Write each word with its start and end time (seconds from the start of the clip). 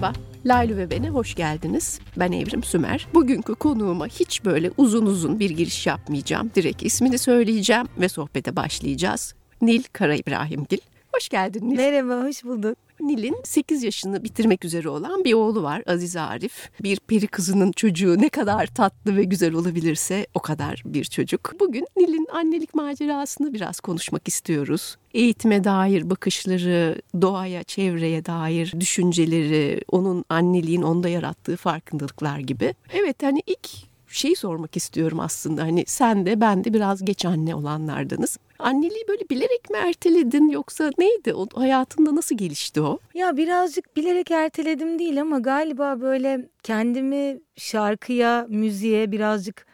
Merhaba, 0.00 0.18
Laylu 0.46 0.76
ve 0.76 0.90
Ben'e 0.90 1.08
hoş 1.08 1.34
geldiniz. 1.34 2.00
Ben 2.16 2.32
Evrim 2.32 2.62
Sümer. 2.62 3.06
Bugünkü 3.14 3.54
konuğuma 3.54 4.06
hiç 4.06 4.44
böyle 4.44 4.70
uzun 4.76 5.06
uzun 5.06 5.40
bir 5.40 5.50
giriş 5.50 5.86
yapmayacağım. 5.86 6.50
Direkt 6.54 6.82
ismini 6.82 7.18
söyleyeceğim 7.18 7.86
ve 8.00 8.08
sohbete 8.08 8.56
başlayacağız. 8.56 9.34
Nil 9.62 9.82
Kara 9.92 10.14
İbrahimgil. 10.14 10.78
Hoş 11.16 11.28
geldin 11.28 11.70
Nil. 11.70 11.76
Merhaba, 11.76 12.28
hoş 12.28 12.44
bulduk. 12.44 12.78
Nil'in 13.00 13.36
8 13.44 13.82
yaşını 13.82 14.24
bitirmek 14.24 14.64
üzere 14.64 14.88
olan 14.88 15.24
bir 15.24 15.34
oğlu 15.34 15.62
var 15.62 15.82
Aziz 15.86 16.16
Arif. 16.16 16.70
Bir 16.82 16.96
peri 16.96 17.26
kızının 17.26 17.72
çocuğu 17.72 18.18
ne 18.18 18.28
kadar 18.28 18.66
tatlı 18.66 19.16
ve 19.16 19.24
güzel 19.24 19.54
olabilirse 19.54 20.26
o 20.34 20.40
kadar 20.40 20.82
bir 20.86 21.04
çocuk. 21.04 21.52
Bugün 21.60 21.86
Nil'in 21.96 22.26
annelik 22.32 22.74
macerasını 22.74 23.54
biraz 23.54 23.80
konuşmak 23.80 24.28
istiyoruz. 24.28 24.96
Eğitime 25.14 25.64
dair 25.64 26.10
bakışları, 26.10 27.02
doğaya, 27.22 27.62
çevreye 27.62 28.24
dair 28.24 28.72
düşünceleri, 28.80 29.80
onun 29.90 30.24
anneliğin 30.28 30.82
onda 30.82 31.08
yarattığı 31.08 31.56
farkındalıklar 31.56 32.38
gibi. 32.38 32.74
Evet 32.92 33.22
hani 33.22 33.42
ilk 33.46 33.68
şey 34.16 34.34
sormak 34.34 34.76
istiyorum 34.76 35.20
aslında. 35.20 35.62
Hani 35.62 35.84
sen 35.86 36.26
de 36.26 36.40
ben 36.40 36.64
de 36.64 36.74
biraz 36.74 37.04
geç 37.04 37.24
anne 37.24 37.54
olanlardanız. 37.54 38.38
Anneliği 38.58 39.04
böyle 39.08 39.28
bilerek 39.30 39.70
mi 39.70 39.76
erteledin 39.76 40.48
yoksa 40.48 40.90
neydi? 40.98 41.34
O 41.34 41.46
hayatında 41.54 42.16
nasıl 42.16 42.36
gelişti 42.36 42.80
o? 42.80 42.98
Ya 43.14 43.36
birazcık 43.36 43.96
bilerek 43.96 44.30
erteledim 44.30 44.98
değil 44.98 45.20
ama 45.20 45.38
galiba 45.38 46.00
böyle 46.00 46.48
kendimi 46.62 47.40
şarkıya, 47.56 48.46
müziğe 48.48 49.12
birazcık 49.12 49.66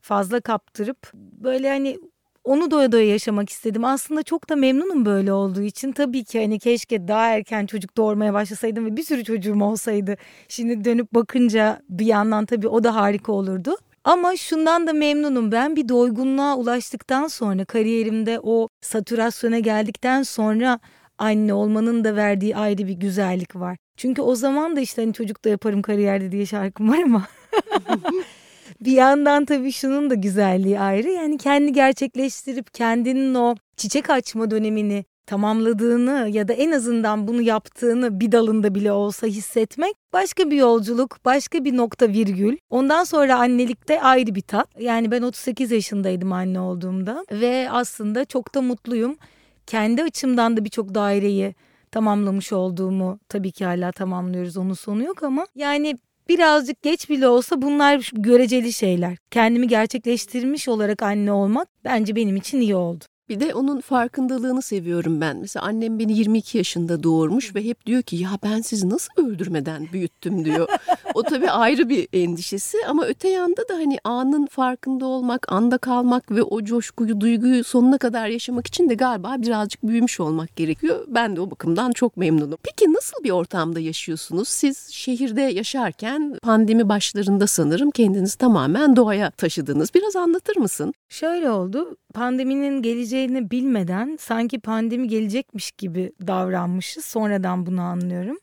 fazla 0.00 0.40
kaptırıp 0.40 1.12
böyle 1.14 1.68
hani 1.68 1.98
onu 2.44 2.70
doya 2.70 2.92
doya 2.92 3.06
yaşamak 3.06 3.50
istedim. 3.50 3.84
Aslında 3.84 4.22
çok 4.22 4.50
da 4.50 4.56
memnunum 4.56 5.04
böyle 5.04 5.32
olduğu 5.32 5.62
için. 5.62 5.92
Tabii 5.92 6.24
ki 6.24 6.40
hani 6.40 6.58
keşke 6.58 7.08
daha 7.08 7.26
erken 7.26 7.66
çocuk 7.66 7.96
doğurmaya 7.96 8.34
başlasaydım 8.34 8.86
ve 8.86 8.96
bir 8.96 9.02
sürü 9.02 9.24
çocuğum 9.24 9.62
olsaydı. 9.64 10.16
Şimdi 10.48 10.84
dönüp 10.84 11.14
bakınca 11.14 11.82
bir 11.88 12.06
yandan 12.06 12.46
tabii 12.46 12.68
o 12.68 12.84
da 12.84 12.94
harika 12.94 13.32
olurdu. 13.32 13.76
Ama 14.04 14.36
şundan 14.36 14.86
da 14.86 14.92
memnunum 14.92 15.52
ben 15.52 15.76
bir 15.76 15.88
doygunluğa 15.88 16.56
ulaştıktan 16.56 17.28
sonra 17.28 17.64
kariyerimde 17.64 18.40
o 18.42 18.68
satürasyona 18.80 19.58
geldikten 19.58 20.22
sonra 20.22 20.80
anne 21.18 21.54
olmanın 21.54 22.04
da 22.04 22.16
verdiği 22.16 22.56
ayrı 22.56 22.86
bir 22.86 22.92
güzellik 22.92 23.56
var. 23.56 23.76
Çünkü 23.96 24.22
o 24.22 24.34
zaman 24.34 24.76
da 24.76 24.80
işte 24.80 25.02
hani 25.02 25.12
çocuk 25.12 25.44
da 25.44 25.48
yaparım 25.48 25.82
kariyerde 25.82 26.32
diye 26.32 26.46
şarkım 26.46 26.88
var 26.88 26.98
ama 26.98 27.26
bir 28.80 28.92
yandan 28.92 29.44
tabii 29.44 29.72
şunun 29.72 30.10
da 30.10 30.14
güzelliği 30.14 30.80
ayrı. 30.80 31.08
Yani 31.10 31.38
kendi 31.38 31.72
gerçekleştirip 31.72 32.74
kendinin 32.74 33.34
o 33.34 33.54
çiçek 33.76 34.10
açma 34.10 34.50
dönemini 34.50 35.04
tamamladığını 35.30 36.28
ya 36.32 36.48
da 36.48 36.52
en 36.52 36.70
azından 36.70 37.28
bunu 37.28 37.42
yaptığını 37.42 38.20
bir 38.20 38.32
dalında 38.32 38.74
bile 38.74 38.92
olsa 38.92 39.26
hissetmek 39.26 39.94
başka 40.12 40.50
bir 40.50 40.56
yolculuk, 40.56 41.24
başka 41.24 41.64
bir 41.64 41.76
nokta 41.76 42.08
virgül. 42.08 42.56
Ondan 42.70 43.04
sonra 43.04 43.38
annelikte 43.38 44.02
ayrı 44.02 44.34
bir 44.34 44.40
tat. 44.40 44.68
Yani 44.78 45.10
ben 45.10 45.22
38 45.22 45.70
yaşındaydım 45.70 46.32
anne 46.32 46.60
olduğumda 46.60 47.24
ve 47.32 47.68
aslında 47.70 48.24
çok 48.24 48.54
da 48.54 48.62
mutluyum. 48.62 49.16
Kendi 49.66 50.02
açımdan 50.02 50.56
da 50.56 50.64
birçok 50.64 50.94
daireyi 50.94 51.54
tamamlamış 51.90 52.52
olduğumu 52.52 53.18
tabii 53.28 53.52
ki 53.52 53.64
hala 53.64 53.92
tamamlıyoruz 53.92 54.56
onun 54.56 54.74
sonu 54.74 55.04
yok 55.04 55.22
ama 55.22 55.46
yani 55.54 55.98
birazcık 56.28 56.82
geç 56.82 57.10
bile 57.10 57.28
olsa 57.28 57.62
bunlar 57.62 58.10
göreceli 58.12 58.72
şeyler. 58.72 59.16
Kendimi 59.30 59.68
gerçekleştirmiş 59.68 60.68
olarak 60.68 61.02
anne 61.02 61.32
olmak 61.32 61.68
bence 61.84 62.16
benim 62.16 62.36
için 62.36 62.60
iyi 62.60 62.74
oldu. 62.74 63.04
Bir 63.30 63.40
de 63.40 63.54
onun 63.54 63.80
farkındalığını 63.80 64.62
seviyorum 64.62 65.20
ben. 65.20 65.36
Mesela 65.36 65.66
annem 65.66 65.98
beni 65.98 66.18
22 66.18 66.58
yaşında 66.58 67.02
doğurmuş 67.02 67.54
ve 67.54 67.64
hep 67.64 67.86
diyor 67.86 68.02
ki 68.02 68.16
ya 68.16 68.30
ben 68.42 68.60
sizi 68.60 68.90
nasıl 68.90 69.10
öldürmeden 69.16 69.88
büyüttüm 69.92 70.44
diyor. 70.44 70.68
o 71.14 71.22
tabii 71.22 71.50
ayrı 71.50 71.88
bir 71.88 72.08
endişesi 72.12 72.78
ama 72.88 73.06
öte 73.06 73.28
yanda 73.28 73.68
da 73.68 73.74
hani 73.74 73.98
anın 74.04 74.46
farkında 74.46 75.06
olmak, 75.06 75.52
anda 75.52 75.78
kalmak 75.78 76.30
ve 76.30 76.42
o 76.42 76.64
coşkuyu, 76.64 77.20
duyguyu 77.20 77.64
sonuna 77.64 77.98
kadar 77.98 78.28
yaşamak 78.28 78.66
için 78.66 78.88
de 78.88 78.94
galiba 78.94 79.36
birazcık 79.38 79.82
büyümüş 79.82 80.20
olmak 80.20 80.56
gerekiyor. 80.56 81.04
Ben 81.08 81.36
de 81.36 81.40
o 81.40 81.50
bakımdan 81.50 81.90
çok 81.90 82.16
memnunum. 82.16 82.58
Peki 82.62 82.92
nasıl 82.92 83.24
bir 83.24 83.30
ortamda 83.30 83.80
yaşıyorsunuz? 83.80 84.48
Siz 84.48 84.88
şehirde 84.90 85.42
yaşarken 85.42 86.38
pandemi 86.42 86.88
başlarında 86.88 87.46
sanırım 87.46 87.90
kendinizi 87.90 88.38
tamamen 88.38 88.96
doğaya 88.96 89.30
taşıdınız. 89.30 89.94
Biraz 89.94 90.16
anlatır 90.16 90.56
mısın? 90.56 90.94
Şöyle 91.08 91.50
oldu. 91.50 91.96
Pandeminin 92.14 92.82
geleceğini 92.82 93.50
bilmeden 93.50 94.16
sanki 94.20 94.58
pandemi 94.60 95.08
gelecekmiş 95.08 95.72
gibi 95.72 96.12
davranmışız. 96.26 97.04
Sonradan 97.04 97.66
bunu 97.66 97.80
anlıyorum. 97.80 98.38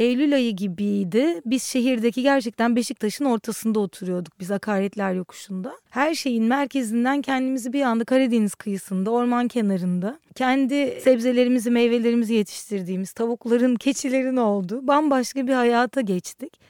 Eylül 0.00 0.34
ayı 0.34 0.56
gibiydi. 0.56 1.40
Biz 1.46 1.62
şehirdeki 1.62 2.22
gerçekten 2.22 2.76
Beşiktaş'ın 2.76 3.24
ortasında 3.24 3.80
oturuyorduk. 3.80 4.40
Biz 4.40 4.50
Akaretler 4.50 5.12
Yokuşu'nda. 5.12 5.72
Her 5.90 6.14
şeyin 6.14 6.44
merkezinden 6.44 7.22
kendimizi 7.22 7.72
bir 7.72 7.82
anda 7.82 8.04
Karadeniz 8.04 8.54
kıyısında, 8.54 9.10
orman 9.10 9.48
kenarında, 9.48 10.18
kendi 10.34 11.00
sebzelerimizi, 11.00 11.70
meyvelerimizi 11.70 12.34
yetiştirdiğimiz 12.34 13.12
tavukların, 13.12 13.74
keçilerin 13.74 14.36
olduğu 14.36 14.86
bambaşka 14.86 15.46
bir 15.46 15.52
hayata 15.52 16.00
geçtik. 16.00 16.60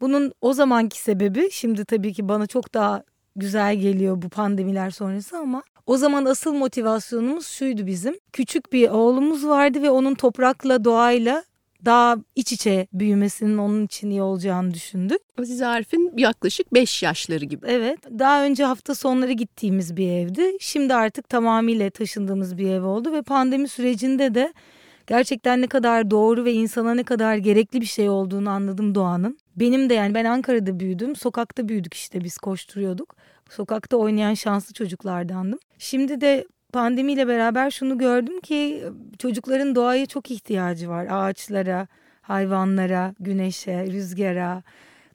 Bunun 0.00 0.32
o 0.40 0.52
zamanki 0.52 0.98
sebebi 0.98 1.50
şimdi 1.50 1.84
tabii 1.84 2.12
ki 2.12 2.28
bana 2.28 2.46
çok 2.46 2.74
daha 2.74 3.02
güzel 3.36 3.76
geliyor 3.76 4.22
bu 4.22 4.28
pandemiler 4.28 4.90
sonrası 4.90 5.38
ama 5.38 5.62
o 5.86 5.96
zaman 5.96 6.24
asıl 6.24 6.54
motivasyonumuz 6.54 7.46
şuydu 7.46 7.86
bizim. 7.86 8.14
Küçük 8.32 8.72
bir 8.72 8.88
oğlumuz 8.88 9.46
vardı 9.46 9.82
ve 9.82 9.90
onun 9.90 10.14
toprakla, 10.14 10.84
doğayla 10.84 11.44
daha 11.84 12.16
iç 12.36 12.52
içe 12.52 12.86
büyümesinin 12.92 13.58
onun 13.58 13.84
için 13.84 14.10
iyi 14.10 14.22
olacağını 14.22 14.74
düşündük. 14.74 15.18
Aziz 15.38 15.62
Arif'in 15.62 16.12
yaklaşık 16.16 16.74
5 16.74 17.02
yaşları 17.02 17.44
gibi. 17.44 17.66
Evet. 17.68 17.98
Daha 18.18 18.44
önce 18.44 18.64
hafta 18.64 18.94
sonları 18.94 19.32
gittiğimiz 19.32 19.96
bir 19.96 20.08
evdi. 20.08 20.56
Şimdi 20.60 20.94
artık 20.94 21.28
tamamıyla 21.28 21.90
taşındığımız 21.90 22.58
bir 22.58 22.70
ev 22.70 22.82
oldu 22.82 23.12
ve 23.12 23.22
pandemi 23.22 23.68
sürecinde 23.68 24.34
de 24.34 24.52
gerçekten 25.06 25.62
ne 25.62 25.66
kadar 25.66 26.10
doğru 26.10 26.44
ve 26.44 26.52
insana 26.52 26.94
ne 26.94 27.02
kadar 27.02 27.36
gerekli 27.36 27.80
bir 27.80 27.86
şey 27.86 28.08
olduğunu 28.08 28.50
anladım 28.50 28.94
doğanın. 28.94 29.38
Benim 29.56 29.90
de 29.90 29.94
yani 29.94 30.14
ben 30.14 30.24
Ankara'da 30.24 30.80
büyüdüm. 30.80 31.16
Sokakta 31.16 31.68
büyüdük 31.68 31.94
işte 31.94 32.24
biz 32.24 32.38
koşturuyorduk. 32.38 33.16
Sokakta 33.50 33.96
oynayan 33.96 34.34
şanslı 34.34 34.74
çocuklardandım. 34.74 35.58
Şimdi 35.78 36.20
de 36.20 36.46
pandemiyle 36.72 37.28
beraber 37.28 37.70
şunu 37.70 37.98
gördüm 37.98 38.40
ki 38.40 38.84
çocukların 39.18 39.74
doğaya 39.74 40.06
çok 40.06 40.30
ihtiyacı 40.30 40.88
var. 40.88 41.06
Ağaçlara, 41.10 41.86
hayvanlara, 42.22 43.14
güneşe, 43.20 43.86
rüzgara, 43.86 44.62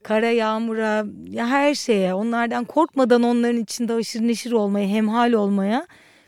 kara 0.04 0.30
yağmura, 0.32 1.06
ya 1.30 1.48
her 1.48 1.76
şeye. 1.76 2.14
Onlardan 2.14 2.66
korkmadan 2.66 3.24
onların 3.24 3.62
içinde 3.62 3.94
aşırı 3.94 4.28
neşir 4.28 4.52
olmaya, 4.52 4.88
hemhal 4.88 5.34
olmaya 5.34 5.88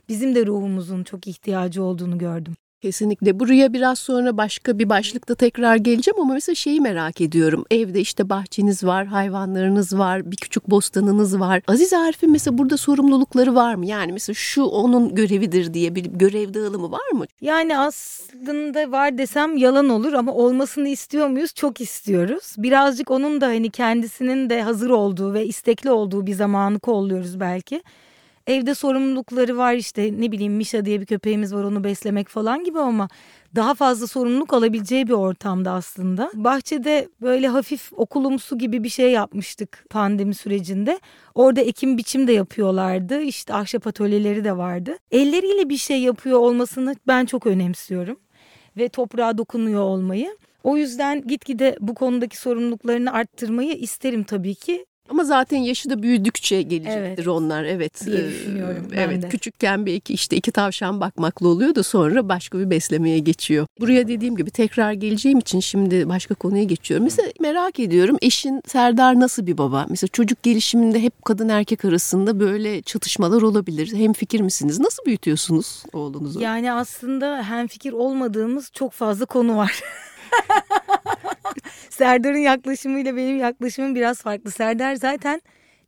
bizim 0.10 0.36
de 0.36 0.46
ruhumuzun 0.46 1.04
çok 1.04 1.28
ihtiyacı 1.28 1.84
olduğunu 1.84 2.18
gördüm. 2.18 2.54
Kesinlikle. 2.82 3.40
Buraya 3.40 3.74
biraz 3.74 4.00
sonra 4.00 4.38
başka 4.38 4.80
bir 4.80 4.90
başlıkta 4.90 5.36
tekrar 5.36 5.76
geleceğim 5.76 6.20
ama 6.20 6.34
mesela 6.34 6.56
şeyi 6.56 6.82
merak 6.82 7.22
ediyorum. 7.22 7.66
Evde 7.72 8.00
işte 8.00 8.30
bahçeniz 8.30 8.84
var, 8.84 9.06
hayvanlarınız 9.06 9.98
var, 9.98 10.32
bir 10.32 10.38
küçük 10.38 10.70
bostanınız 10.70 11.40
var. 11.40 11.62
Aziz 11.68 11.94
Arif'in 11.94 12.32
mesela 12.32 12.58
burada 12.58 12.78
sorumlulukları 12.78 13.56
var 13.56 13.76
mı? 13.76 13.86
Yani 13.86 14.12
mesela 14.12 14.34
şu 14.34 14.64
onun 14.64 15.16
görevidir 15.16 15.74
diye 15.74 15.96
bir 15.96 16.06
görev 16.06 16.54
dağılımı 16.54 16.92
var 16.92 17.12
mı? 17.14 17.26
Yani 17.42 17.78
aslında 17.78 18.92
var 18.92 19.18
desem 19.18 19.58
yalan 19.58 19.90
olur 19.90 20.14
ama 20.14 20.34
olmasını 20.34 20.88
istiyor 20.88 21.28
muyuz? 21.28 21.54
Çok 21.56 21.82
istiyoruz. 21.82 22.56
Birazcık 22.58 23.12
onun 23.12 23.42
da 23.42 23.48
hani 23.48 23.70
kendisinin 23.70 24.50
de 24.50 24.62
hazır 24.62 24.90
olduğu 24.90 25.34
ve 25.34 25.46
istekli 25.46 25.92
olduğu 25.92 26.28
bir 26.28 26.34
zamanı 26.34 26.80
kolluyoruz 26.80 27.40
belki. 27.40 27.84
Evde 28.50 28.76
sorumlulukları 28.76 29.58
var 29.58 29.74
işte 29.74 30.14
ne 30.18 30.32
bileyim 30.32 30.54
Mişa 30.54 30.86
diye 30.86 31.02
bir 31.02 31.06
köpeğimiz 31.06 31.54
var 31.54 31.64
onu 31.64 31.84
beslemek 31.84 32.28
falan 32.30 32.64
gibi 32.64 32.80
ama 32.80 33.10
daha 33.56 33.74
fazla 33.74 34.08
sorumluluk 34.08 34.54
alabileceği 34.54 35.08
bir 35.08 35.14
ortamda 35.14 35.72
aslında. 35.72 36.32
Bahçede 36.34 37.10
böyle 37.22 37.48
hafif 37.48 37.94
okulumsu 37.94 38.58
gibi 38.58 38.84
bir 38.84 38.90
şey 38.90 39.12
yapmıştık 39.12 39.86
pandemi 39.90 40.36
sürecinde. 40.36 41.00
Orada 41.36 41.62
ekim 41.62 41.98
biçim 41.98 42.28
de 42.28 42.32
yapıyorlardı. 42.32 43.22
İşte 43.22 43.54
ahşap 43.54 43.88
atölyeleri 43.88 44.44
de 44.44 44.58
vardı. 44.58 44.98
Elleriyle 45.12 45.70
bir 45.70 45.78
şey 45.78 46.02
yapıyor 46.02 46.40
olmasını 46.40 46.96
ben 47.08 47.26
çok 47.26 47.48
önemsiyorum. 47.48 48.20
Ve 48.78 48.90
toprağa 48.90 49.38
dokunuyor 49.38 49.82
olmayı. 49.82 50.38
O 50.64 50.78
yüzden 50.78 51.28
gitgide 51.28 51.78
bu 51.80 51.96
konudaki 51.96 52.38
sorumluluklarını 52.38 53.14
arttırmayı 53.14 53.74
isterim 53.74 54.24
tabii 54.24 54.56
ki. 54.56 54.86
Ama 55.10 55.24
zaten 55.24 55.58
yaşı 55.58 55.90
da 55.90 56.04
büyüdükçe 56.04 56.62
gelecektir 56.62 57.00
evet. 57.00 57.28
onlar. 57.28 57.64
Evet. 57.64 58.06
Diye 58.06 58.28
düşünüyorum 58.28 58.88
ben 58.92 58.98
evet. 58.98 59.22
De. 59.22 59.30
Küçükken 59.30 59.86
belki 59.86 60.14
işte 60.14 60.36
iki 60.36 60.52
tavşan 60.52 61.02
bakmakla 61.02 61.48
oluyor 61.48 61.76
da 61.76 61.84
sonra 61.84 62.30
başka 62.30 62.60
bir 62.60 62.70
beslemeye 62.70 63.20
geçiyor. 63.20 63.68
Buraya 63.80 64.08
dediğim 64.08 64.36
gibi 64.36 64.52
tekrar 64.52 64.94
geleceğim 64.94 65.40
için 65.40 65.60
şimdi 65.60 66.10
başka 66.10 66.36
konuya 66.36 66.64
geçiyorum. 66.64 67.04
Mesela 67.04 67.30
merak 67.40 67.80
ediyorum 67.80 68.18
eşin 68.22 68.62
Serdar 68.68 69.20
nasıl 69.20 69.48
bir 69.48 69.58
baba? 69.58 69.86
Mesela 69.90 70.08
çocuk 70.08 70.44
gelişiminde 70.44 71.04
hep 71.04 71.26
kadın 71.26 71.50
erkek 71.50 71.86
arasında 71.86 72.40
böyle 72.40 72.82
çatışmalar 72.82 73.42
olabilir. 73.42 73.94
Hem 73.94 74.14
fikir 74.14 74.42
misiniz? 74.42 74.80
Nasıl 74.80 75.06
büyütüyorsunuz 75.06 75.84
oğlunuzu? 75.94 76.42
Yani 76.42 76.72
aslında 76.72 77.44
hem 77.44 77.68
fikir 77.68 77.94
olmadığımız 77.94 78.72
çok 78.74 78.92
fazla 78.92 79.26
konu 79.26 79.58
var. 79.58 79.82
Serdar'ın 82.00 82.38
yaklaşımıyla 82.38 83.16
benim 83.16 83.40
yaklaşımım 83.40 83.96
biraz 83.96 84.22
farklı. 84.22 84.52
Serdar 84.52 84.96
zaten 84.96 85.42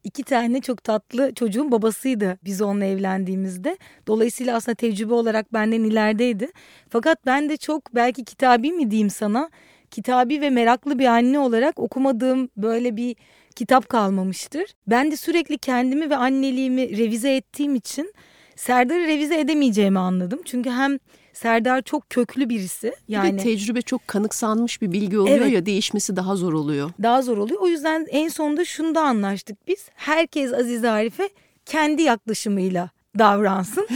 iki 0.03 0.23
tane 0.23 0.61
çok 0.61 0.83
tatlı 0.83 1.33
çocuğun 1.33 1.71
babasıydı 1.71 2.39
biz 2.43 2.61
onunla 2.61 2.85
evlendiğimizde. 2.85 3.77
Dolayısıyla 4.07 4.55
aslında 4.55 4.75
tecrübe 4.75 5.13
olarak 5.13 5.53
benden 5.53 5.83
ilerideydi. 5.83 6.51
Fakat 6.89 7.25
ben 7.25 7.49
de 7.49 7.57
çok 7.57 7.95
belki 7.95 8.23
kitabi 8.25 8.71
mi 8.71 8.91
diyeyim 8.91 9.09
sana 9.09 9.49
kitabi 9.91 10.41
ve 10.41 10.49
meraklı 10.49 10.99
bir 10.99 11.05
anne 11.05 11.39
olarak 11.39 11.79
okumadığım 11.79 12.49
böyle 12.57 12.97
bir 12.97 13.15
kitap 13.55 13.89
kalmamıştır. 13.89 14.65
Ben 14.87 15.11
de 15.11 15.17
sürekli 15.17 15.57
kendimi 15.57 16.09
ve 16.09 16.15
anneliğimi 16.15 16.97
revize 16.97 17.35
ettiğim 17.35 17.75
için 17.75 18.13
Serdar'ı 18.55 19.07
revize 19.07 19.39
edemeyeceğimi 19.39 19.99
anladım. 19.99 20.41
Çünkü 20.45 20.69
hem 20.69 20.97
Serdar 21.41 21.81
çok 21.81 22.09
köklü 22.09 22.49
birisi. 22.49 22.93
Yani 23.07 23.37
Ve 23.37 23.43
tecrübe 23.43 23.81
çok 23.81 24.07
kanıksanmış 24.07 24.81
bir 24.81 24.91
bilgi 24.91 25.19
oluyor 25.19 25.37
evet, 25.37 25.53
ya 25.53 25.65
değişmesi 25.65 26.15
daha 26.15 26.35
zor 26.35 26.53
oluyor. 26.53 26.91
Daha 27.03 27.21
zor 27.21 27.37
oluyor. 27.37 27.61
O 27.61 27.67
yüzden 27.67 28.07
en 28.09 28.27
sonunda 28.27 28.65
şunu 28.65 28.95
da 28.95 29.01
anlaştık 29.01 29.67
biz. 29.67 29.89
Herkes 29.95 30.53
Aziz 30.53 30.85
Arif'e 30.85 31.29
kendi 31.65 32.01
yaklaşımıyla 32.01 32.89
davransın. 33.19 33.87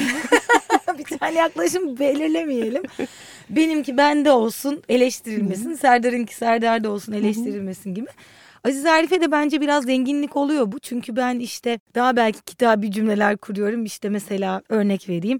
bir 0.98 1.18
tane 1.18 1.38
yaklaşım 1.38 2.00
belirlemeyelim. 2.00 2.84
Benimki 3.50 3.98
bende 3.98 4.32
olsun 4.32 4.84
eleştirilmesin. 4.90 5.74
Serdar'ınki 5.74 6.36
Serdar'da 6.36 6.90
olsun 6.90 7.14
eleştirilmesin 7.14 7.94
gibi. 7.94 8.08
Aziz 8.64 8.86
Arif'e 8.86 9.22
de 9.22 9.32
bence 9.32 9.62
biraz 9.62 9.84
zenginlik 9.84 10.36
oluyor 10.36 10.72
bu. 10.72 10.80
Çünkü 10.80 11.16
ben 11.16 11.40
işte 11.40 11.80
daha 11.96 12.16
belki 12.16 12.42
kitabi 12.42 12.92
cümleler 12.92 13.38
kuruyorum. 13.38 13.86
İşte 13.86 14.10
mesela 14.10 14.62
örnek 14.70 15.10
vereyim 15.10 15.40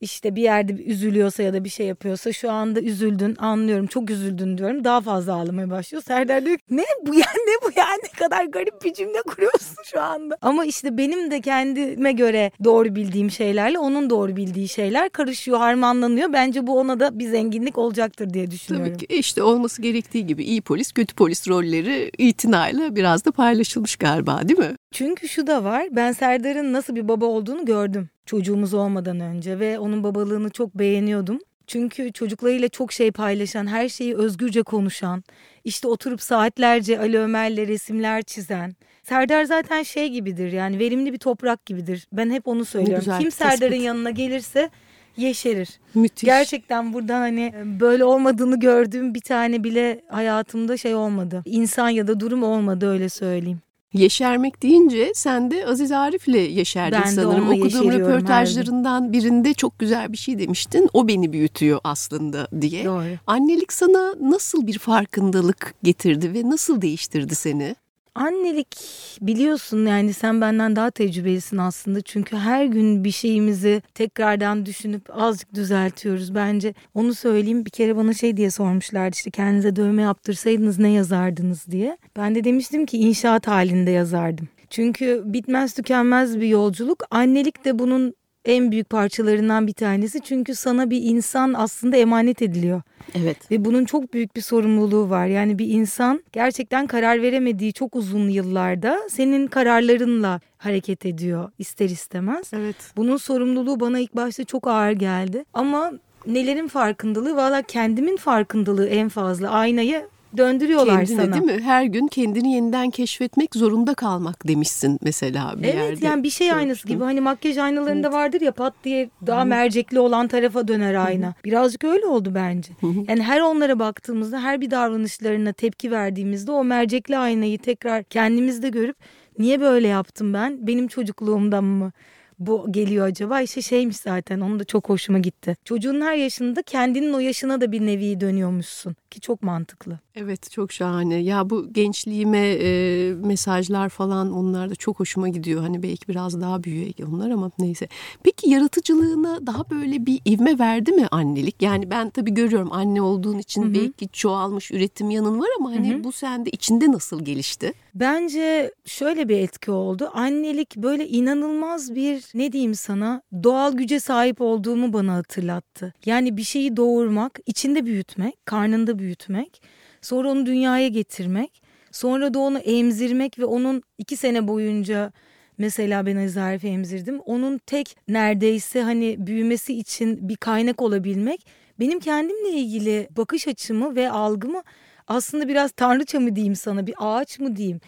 işte 0.00 0.36
bir 0.36 0.42
yerde 0.42 0.72
üzülüyorsa 0.72 1.42
ya 1.42 1.52
da 1.52 1.64
bir 1.64 1.68
şey 1.68 1.86
yapıyorsa 1.86 2.32
şu 2.32 2.50
anda 2.50 2.80
üzüldün 2.80 3.36
anlıyorum 3.38 3.86
çok 3.86 4.10
üzüldün 4.10 4.58
diyorum 4.58 4.84
daha 4.84 5.00
fazla 5.00 5.34
ağlamaya 5.34 5.70
başlıyor. 5.70 6.02
Serdar 6.06 6.46
diyor 6.46 6.58
ne 6.70 6.84
bu 7.06 7.14
ya 7.14 7.26
ne 7.46 7.66
bu 7.68 7.70
ya 7.76 7.86
ne 8.02 8.08
kadar 8.18 8.44
garip 8.44 8.84
bir 8.84 8.94
cümle 8.94 9.22
kuruyorsun 9.22 9.76
şu 9.84 10.00
anda. 10.00 10.36
Ama 10.42 10.64
işte 10.64 10.98
benim 10.98 11.30
de 11.30 11.40
kendime 11.40 12.12
göre 12.12 12.50
doğru 12.64 12.94
bildiğim 12.94 13.30
şeylerle 13.30 13.78
onun 13.78 14.10
doğru 14.10 14.36
bildiği 14.36 14.68
şeyler 14.68 15.10
karışıyor 15.10 15.58
harmanlanıyor. 15.58 16.32
Bence 16.32 16.66
bu 16.66 16.78
ona 16.78 17.00
da 17.00 17.18
bir 17.18 17.28
zenginlik 17.28 17.78
olacaktır 17.78 18.34
diye 18.34 18.50
düşünüyorum. 18.50 18.92
Tabii 18.92 19.06
ki 19.06 19.14
işte 19.14 19.42
olması 19.42 19.82
gerektiği 19.82 20.26
gibi 20.26 20.44
iyi 20.44 20.62
polis 20.62 20.92
kötü 20.92 21.14
polis 21.14 21.48
rolleri 21.48 22.10
itinayla 22.18 22.96
biraz 22.96 23.24
da 23.24 23.32
paylaşılmış 23.32 23.96
galiba 23.96 24.48
değil 24.48 24.58
mi? 24.58 24.76
Çünkü 24.92 25.28
şu 25.28 25.46
da 25.46 25.64
var 25.64 25.88
ben 25.90 26.12
Serdar'ın 26.12 26.72
nasıl 26.72 26.96
bir 26.96 27.08
baba 27.08 27.26
olduğunu 27.26 27.64
gördüm 27.64 28.08
çocuğumuz 28.30 28.74
olmadan 28.74 29.20
önce 29.20 29.58
ve 29.58 29.78
onun 29.78 30.04
babalığını 30.04 30.50
çok 30.50 30.74
beğeniyordum. 30.74 31.38
Çünkü 31.66 32.12
çocuklarıyla 32.12 32.68
çok 32.68 32.92
şey 32.92 33.10
paylaşan, 33.10 33.66
her 33.66 33.88
şeyi 33.88 34.16
özgürce 34.16 34.62
konuşan, 34.62 35.24
işte 35.64 35.88
oturup 35.88 36.22
saatlerce 36.22 36.98
Ali 36.98 37.18
Ömer'le 37.18 37.68
resimler 37.68 38.22
çizen. 38.22 38.74
Serdar 39.02 39.44
zaten 39.44 39.82
şey 39.82 40.08
gibidir 40.08 40.52
yani 40.52 40.78
verimli 40.78 41.12
bir 41.12 41.18
toprak 41.18 41.66
gibidir. 41.66 42.06
Ben 42.12 42.30
hep 42.30 42.48
onu 42.48 42.64
söylüyorum. 42.64 43.04
Güzel, 43.04 43.20
Kim 43.20 43.30
Serdar'ın 43.30 43.74
yanına 43.74 44.10
gelirse 44.10 44.70
yeşerir. 45.16 45.80
Müthiş. 45.94 46.24
Gerçekten 46.24 46.92
buradan 46.92 47.20
hani 47.20 47.54
böyle 47.80 48.04
olmadığını 48.04 48.60
gördüğüm 48.60 49.14
bir 49.14 49.20
tane 49.20 49.64
bile 49.64 50.00
hayatımda 50.08 50.76
şey 50.76 50.94
olmadı. 50.94 51.42
İnsan 51.44 51.88
ya 51.88 52.06
da 52.06 52.20
durum 52.20 52.42
olmadı 52.42 52.90
öyle 52.90 53.08
söyleyeyim. 53.08 53.60
Yeşermek 53.92 54.62
deyince 54.62 55.12
sen 55.14 55.50
de 55.50 55.66
Aziz 55.66 55.92
Arif'le 55.92 56.28
yeşerdin 56.28 57.00
ben 57.04 57.10
sanırım. 57.10 57.48
Okuduğum 57.48 57.92
röportajlarından 57.92 59.12
birinde 59.12 59.54
çok 59.54 59.78
güzel 59.78 60.12
bir 60.12 60.16
şey 60.16 60.38
demiştin. 60.38 60.88
O 60.92 61.08
beni 61.08 61.32
büyütüyor 61.32 61.80
aslında 61.84 62.48
diye. 62.60 62.84
Doğru. 62.84 63.04
Annelik 63.26 63.72
sana 63.72 64.14
nasıl 64.20 64.66
bir 64.66 64.78
farkındalık 64.78 65.74
getirdi 65.82 66.34
ve 66.34 66.50
nasıl 66.50 66.82
değiştirdi 66.82 67.34
seni? 67.34 67.76
Annelik 68.14 68.76
biliyorsun 69.20 69.86
yani 69.86 70.12
sen 70.12 70.40
benden 70.40 70.76
daha 70.76 70.90
tecrübelisin 70.90 71.56
aslında. 71.56 72.00
Çünkü 72.00 72.36
her 72.36 72.64
gün 72.64 73.04
bir 73.04 73.10
şeyimizi 73.10 73.82
tekrardan 73.94 74.66
düşünüp 74.66 75.16
azıcık 75.16 75.54
düzeltiyoruz. 75.54 76.34
Bence 76.34 76.74
onu 76.94 77.14
söyleyeyim 77.14 77.64
bir 77.64 77.70
kere 77.70 77.96
bana 77.96 78.14
şey 78.14 78.36
diye 78.36 78.50
sormuşlardı 78.50 79.14
işte 79.16 79.30
kendinize 79.30 79.76
dövme 79.76 80.02
yaptırsaydınız 80.02 80.78
ne 80.78 80.90
yazardınız 80.90 81.66
diye. 81.70 81.98
Ben 82.16 82.34
de 82.34 82.44
demiştim 82.44 82.86
ki 82.86 82.98
inşaat 82.98 83.46
halinde 83.46 83.90
yazardım. 83.90 84.48
Çünkü 84.70 85.22
bitmez 85.24 85.74
tükenmez 85.74 86.40
bir 86.40 86.48
yolculuk. 86.48 87.02
Annelik 87.10 87.64
de 87.64 87.78
bunun 87.78 88.14
en 88.44 88.70
büyük 88.70 88.90
parçalarından 88.90 89.66
bir 89.66 89.72
tanesi. 89.72 90.20
Çünkü 90.20 90.54
sana 90.54 90.90
bir 90.90 91.02
insan 91.02 91.54
aslında 91.54 91.96
emanet 91.96 92.42
ediliyor. 92.42 92.82
Evet. 93.14 93.50
Ve 93.50 93.64
bunun 93.64 93.84
çok 93.84 94.14
büyük 94.14 94.36
bir 94.36 94.40
sorumluluğu 94.40 95.10
var. 95.10 95.26
Yani 95.26 95.58
bir 95.58 95.66
insan 95.66 96.24
gerçekten 96.32 96.86
karar 96.86 97.22
veremediği 97.22 97.72
çok 97.72 97.96
uzun 97.96 98.28
yıllarda 98.28 99.00
senin 99.10 99.46
kararlarınla 99.46 100.40
hareket 100.58 101.06
ediyor 101.06 101.50
ister 101.58 101.88
istemez. 101.88 102.50
Evet. 102.54 102.76
Bunun 102.96 103.16
sorumluluğu 103.16 103.80
bana 103.80 103.98
ilk 103.98 104.16
başta 104.16 104.44
çok 104.44 104.66
ağır 104.66 104.92
geldi. 104.92 105.44
Ama 105.54 105.92
nelerin 106.26 106.68
farkındalığı 106.68 107.36
valla 107.36 107.62
kendimin 107.62 108.16
farkındalığı 108.16 108.88
en 108.88 109.08
fazla 109.08 109.50
aynayı 109.50 110.06
döndürüyorlar 110.36 111.06
Kendine, 111.06 111.22
sana. 111.22 111.32
değil 111.32 111.44
mi? 111.44 111.62
Her 111.62 111.84
gün 111.84 112.06
kendini 112.06 112.52
yeniden 112.52 112.90
keşfetmek 112.90 113.54
zorunda 113.54 113.94
kalmak 113.94 114.48
demişsin 114.48 114.98
mesela 115.02 115.54
bir 115.56 115.64
evet, 115.64 115.74
yerde. 115.74 115.88
Evet 115.88 116.02
yani 116.02 116.22
bir 116.22 116.30
şey 116.30 116.52
aynası 116.52 116.88
gibi 116.88 117.04
hani 117.04 117.20
makyaj 117.20 117.58
aynalarında 117.58 118.06
evet. 118.06 118.16
vardır 118.16 118.40
ya 118.40 118.52
pat 118.52 118.74
diye 118.84 119.10
daha 119.26 119.42
Hı. 119.42 119.46
mercekli 119.46 120.00
olan 120.00 120.28
tarafa 120.28 120.68
döner 120.68 120.94
ayna. 120.94 121.26
Hı. 121.26 121.34
Birazcık 121.44 121.84
öyle 121.84 122.06
oldu 122.06 122.32
bence. 122.34 122.72
Hı. 122.80 122.86
Yani 123.08 123.22
her 123.22 123.40
onlara 123.40 123.78
baktığımızda 123.78 124.42
her 124.42 124.60
bir 124.60 124.70
davranışlarına 124.70 125.52
tepki 125.52 125.90
verdiğimizde 125.90 126.52
o 126.52 126.64
mercekli 126.64 127.18
aynayı 127.18 127.58
tekrar 127.58 128.04
kendimizde 128.04 128.68
görüp 128.68 128.96
niye 129.38 129.60
böyle 129.60 129.88
yaptım 129.88 130.34
ben? 130.34 130.66
Benim 130.66 130.88
çocukluğumdan 130.88 131.64
mı? 131.64 131.92
bu 132.40 132.72
geliyor 132.72 133.06
acaba? 133.06 133.40
İşte 133.40 133.62
şeymiş 133.62 133.96
zaten 133.96 134.40
onun 134.40 134.58
da 134.58 134.64
çok 134.64 134.88
hoşuma 134.88 135.18
gitti. 135.18 135.56
Çocuğun 135.64 136.00
her 136.00 136.14
yaşında 136.14 136.62
kendinin 136.62 137.12
o 137.12 137.18
yaşına 137.18 137.60
da 137.60 137.72
bir 137.72 137.86
nevi 137.86 138.20
dönüyormuşsun 138.20 138.96
ki 139.10 139.20
çok 139.20 139.42
mantıklı. 139.42 139.98
Evet 140.14 140.50
çok 140.50 140.72
şahane. 140.72 141.14
Ya 141.14 141.50
bu 141.50 141.72
gençliğime 141.72 142.38
e, 142.38 143.12
mesajlar 143.14 143.88
falan 143.88 144.32
onlar 144.32 144.70
da 144.70 144.74
çok 144.74 145.00
hoşuma 145.00 145.28
gidiyor. 145.28 145.62
Hani 145.62 145.82
belki 145.82 146.08
biraz 146.08 146.40
daha 146.40 146.64
büyüyor 146.64 146.90
onlar 147.08 147.30
ama 147.30 147.50
neyse. 147.58 147.88
Peki 148.22 148.50
yaratıcılığına 148.50 149.46
daha 149.46 149.70
böyle 149.70 150.06
bir 150.06 150.20
ivme 150.24 150.58
verdi 150.58 150.92
mi 150.92 151.06
annelik? 151.10 151.62
Yani 151.62 151.90
ben 151.90 152.10
tabii 152.10 152.34
görüyorum 152.34 152.72
anne 152.72 153.02
olduğun 153.02 153.38
için 153.38 153.62
Hı-hı. 153.62 153.74
belki 153.74 154.08
çoğalmış 154.08 154.70
üretim 154.70 155.10
yanın 155.10 155.40
var 155.40 155.48
ama 155.58 155.70
hani 155.70 155.94
Hı-hı. 155.94 156.04
bu 156.04 156.12
sende 156.12 156.50
içinde 156.50 156.92
nasıl 156.92 157.24
gelişti? 157.24 157.72
Bence 157.94 158.74
şöyle 158.84 159.28
bir 159.28 159.38
etki 159.38 159.70
oldu. 159.70 160.10
Annelik 160.14 160.76
böyle 160.76 161.08
inanılmaz 161.08 161.94
bir 161.94 162.24
ne 162.34 162.52
diyeyim 162.52 162.74
sana 162.74 163.22
doğal 163.42 163.72
güce 163.72 164.00
sahip 164.00 164.40
olduğumu 164.40 164.92
bana 164.92 165.14
hatırlattı. 165.14 165.94
Yani 166.06 166.36
bir 166.36 166.42
şeyi 166.42 166.76
doğurmak, 166.76 167.38
içinde 167.46 167.86
büyütmek, 167.86 168.46
karnında 168.46 168.98
büyütmek 169.00 169.62
Sonra 170.02 170.28
onu 170.28 170.46
dünyaya 170.46 170.88
getirmek. 170.88 171.62
Sonra 171.92 172.34
da 172.34 172.38
onu 172.38 172.58
emzirmek 172.58 173.38
ve 173.38 173.44
onun 173.44 173.82
iki 173.98 174.16
sene 174.16 174.48
boyunca 174.48 175.12
mesela 175.58 176.06
ben 176.06 176.16
Aziz 176.16 176.64
emzirdim. 176.64 177.20
Onun 177.20 177.58
tek 177.58 177.96
neredeyse 178.08 178.82
hani 178.82 179.16
büyümesi 179.18 179.78
için 179.78 180.28
bir 180.28 180.36
kaynak 180.36 180.82
olabilmek 180.82 181.46
benim 181.80 182.00
kendimle 182.00 182.50
ilgili 182.50 183.08
bakış 183.16 183.48
açımı 183.48 183.96
ve 183.96 184.10
algımı 184.10 184.62
aslında 185.06 185.48
biraz 185.48 185.72
tanrıça 185.72 186.20
mı 186.20 186.36
diyeyim 186.36 186.56
sana 186.56 186.86
bir 186.86 186.94
ağaç 186.98 187.38
mı 187.38 187.56
diyeyim 187.56 187.80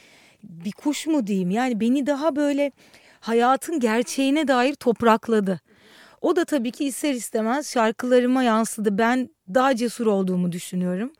bir 0.42 0.73
kuş 0.73 1.07
mu 1.07 1.26
diyeyim 1.26 1.50
yani 1.50 1.81
beni 1.81 2.07
daha 2.07 2.37
böyle 2.37 2.73
hayatın 3.21 3.81
gerçeğine 3.81 4.49
dair 4.49 4.75
toprakladı. 4.75 5.61
O 6.21 6.37
da 6.37 6.45
tabii 6.45 6.71
ki 6.71 6.85
ister 6.85 7.14
istemez 7.14 7.73
şarkılarıma 7.73 8.42
yansıdı. 8.42 8.99
Ben 8.99 9.28
daha 9.54 9.76
cesur 9.76 10.06
olduğumu 10.06 10.52
düşünüyorum. 10.52 11.11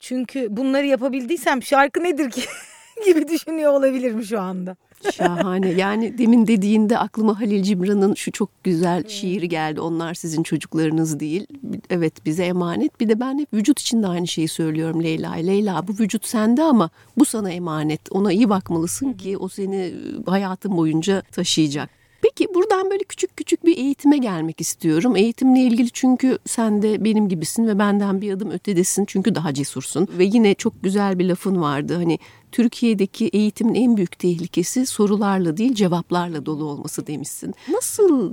Çünkü 0.00 0.46
bunları 0.50 0.86
yapabildiysem 0.86 1.62
şarkı 1.62 2.04
nedir 2.04 2.30
ki 2.30 2.42
gibi 3.06 3.28
düşünüyor 3.28 3.72
olabilirim 3.72 4.24
şu 4.24 4.40
anda. 4.40 4.76
Şahane. 5.12 5.70
Yani 5.70 6.18
demin 6.18 6.46
dediğinde 6.46 6.98
aklıma 6.98 7.40
Halil 7.40 7.62
Cibran'ın 7.62 8.14
şu 8.14 8.32
çok 8.32 8.64
güzel 8.64 9.08
şiiri 9.08 9.48
geldi. 9.48 9.80
Onlar 9.80 10.14
sizin 10.14 10.42
çocuklarınız 10.42 11.20
değil. 11.20 11.46
Evet 11.90 12.26
bize 12.26 12.44
emanet. 12.44 13.00
Bir 13.00 13.08
de 13.08 13.20
ben 13.20 13.38
hep 13.38 13.54
vücut 13.54 13.80
için 13.80 14.02
de 14.02 14.06
aynı 14.06 14.26
şeyi 14.26 14.48
söylüyorum 14.48 15.02
Leyla. 15.04 15.32
Leyla 15.32 15.88
bu 15.88 15.92
vücut 15.92 16.26
sende 16.26 16.62
ama 16.62 16.90
bu 17.18 17.24
sana 17.24 17.50
emanet. 17.50 18.00
Ona 18.10 18.32
iyi 18.32 18.48
bakmalısın 18.48 19.12
ki 19.12 19.38
o 19.38 19.48
seni 19.48 19.94
hayatın 20.26 20.76
boyunca 20.76 21.22
taşıyacak. 21.32 21.97
Peki 22.28 22.54
buradan 22.54 22.90
böyle 22.90 23.04
küçük 23.04 23.36
küçük 23.36 23.64
bir 23.64 23.76
eğitime 23.76 24.18
gelmek 24.18 24.60
istiyorum. 24.60 25.16
Eğitimle 25.16 25.60
ilgili 25.60 25.90
çünkü 25.90 26.38
sen 26.46 26.82
de 26.82 27.04
benim 27.04 27.28
gibisin 27.28 27.66
ve 27.66 27.78
benden 27.78 28.20
bir 28.20 28.32
adım 28.32 28.50
ötedesin 28.50 29.04
çünkü 29.04 29.34
daha 29.34 29.54
cesursun. 29.54 30.08
Ve 30.18 30.24
yine 30.24 30.54
çok 30.54 30.82
güzel 30.82 31.18
bir 31.18 31.24
lafın 31.24 31.60
vardı 31.60 31.94
hani 31.94 32.18
Türkiye'deki 32.52 33.28
eğitimin 33.28 33.74
en 33.74 33.96
büyük 33.96 34.18
tehlikesi 34.18 34.86
sorularla 34.86 35.56
değil 35.56 35.74
cevaplarla 35.74 36.46
dolu 36.46 36.64
olması 36.64 37.06
demişsin. 37.06 37.54
Nasıl 37.68 38.32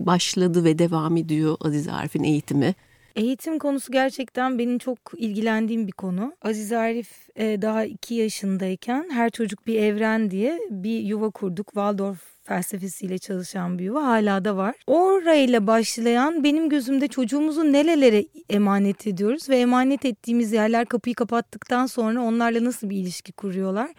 başladı 0.00 0.64
ve 0.64 0.78
devam 0.78 1.16
ediyor 1.16 1.56
Aziz 1.60 1.88
Arif'in 1.88 2.24
eğitimi? 2.24 2.74
Eğitim 3.16 3.58
konusu 3.58 3.92
gerçekten 3.92 4.58
benim 4.58 4.78
çok 4.78 4.98
ilgilendiğim 5.16 5.86
bir 5.86 5.92
konu. 5.92 6.32
Aziz 6.42 6.72
Arif 6.72 7.28
e, 7.36 7.62
daha 7.62 7.84
iki 7.84 8.14
yaşındayken 8.14 9.10
Her 9.10 9.30
Çocuk 9.30 9.66
Bir 9.66 9.82
Evren 9.82 10.30
diye 10.30 10.60
bir 10.70 11.00
yuva 11.00 11.30
kurduk. 11.30 11.66
Waldorf 11.66 12.18
felsefesiyle 12.42 13.18
çalışan 13.18 13.78
bir 13.78 13.84
yuva 13.84 14.02
hala 14.06 14.44
da 14.44 14.56
var. 14.56 14.74
Orayla 14.86 15.66
başlayan 15.66 16.44
benim 16.44 16.68
gözümde 16.68 17.08
çocuğumuzu 17.08 17.72
nerelere 17.72 18.24
emanet 18.50 19.06
ediyoruz 19.06 19.48
ve 19.48 19.58
emanet 19.58 20.04
ettiğimiz 20.04 20.52
yerler 20.52 20.86
kapıyı 20.86 21.14
kapattıktan 21.14 21.86
sonra 21.86 22.22
onlarla 22.22 22.64
nasıl 22.64 22.90
bir 22.90 22.96
ilişki 22.96 23.32
kuruyorlar? 23.32 23.90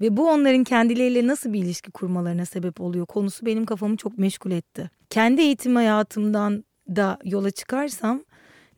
Ve 0.00 0.16
bu 0.16 0.30
onların 0.30 0.64
kendileriyle 0.64 1.26
nasıl 1.26 1.52
bir 1.52 1.58
ilişki 1.58 1.90
kurmalarına 1.90 2.46
sebep 2.46 2.80
oluyor 2.80 3.06
konusu 3.06 3.46
benim 3.46 3.66
kafamı 3.66 3.96
çok 3.96 4.18
meşgul 4.18 4.50
etti. 4.50 4.90
Kendi 5.10 5.40
eğitim 5.40 5.76
hayatımdan 5.76 6.64
da 6.88 7.18
yola 7.24 7.50
çıkarsam 7.50 8.24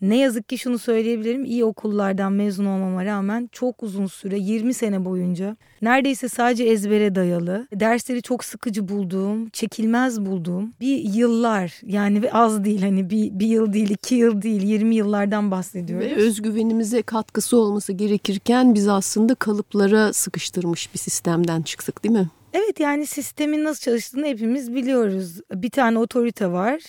ne 0.01 0.17
yazık 0.19 0.49
ki 0.49 0.59
şunu 0.59 0.79
söyleyebilirim 0.79 1.45
iyi 1.45 1.65
okullardan 1.65 2.33
mezun 2.33 2.67
olmama 2.67 3.05
rağmen 3.05 3.49
çok 3.53 3.83
uzun 3.83 4.07
süre 4.07 4.39
20 4.39 4.75
sene 4.75 5.05
boyunca 5.05 5.57
neredeyse 5.83 6.29
sadece 6.29 6.65
ezbere 6.65 7.15
dayalı 7.15 7.69
dersleri 7.73 8.23
çok 8.23 8.45
sıkıcı 8.45 8.89
bulduğum 8.89 9.49
çekilmez 9.49 10.27
bulduğum 10.27 10.73
bir 10.81 11.15
yıllar 11.15 11.81
yani 11.83 12.31
az 12.33 12.65
değil 12.65 12.83
hani 12.83 13.11
bir, 13.11 13.31
bir 13.39 13.47
yıl 13.47 13.73
değil 13.73 13.91
iki 13.91 14.15
yıl 14.15 14.43
değil 14.43 14.63
20 14.63 14.95
yıllardan 14.95 15.51
bahsediyoruz. 15.51 16.07
Ve 16.07 16.15
özgüvenimize 16.15 17.03
katkısı 17.03 17.57
olması 17.57 17.93
gerekirken 17.93 18.75
biz 18.75 18.89
aslında 18.89 19.35
kalıplara 19.35 20.13
sıkıştırmış 20.13 20.95
bir 20.95 20.99
sistemden 20.99 21.63
çıktık 21.63 22.05
değil 22.05 22.15
mi? 22.15 22.29
Evet 22.53 22.81
yani 22.81 23.07
sistemin 23.07 23.65
nasıl 23.65 23.81
çalıştığını 23.81 24.27
hepimiz 24.27 24.75
biliyoruz. 24.75 25.41
Bir 25.55 25.71
tane 25.71 25.99
otorite 25.99 26.53
var 26.53 26.81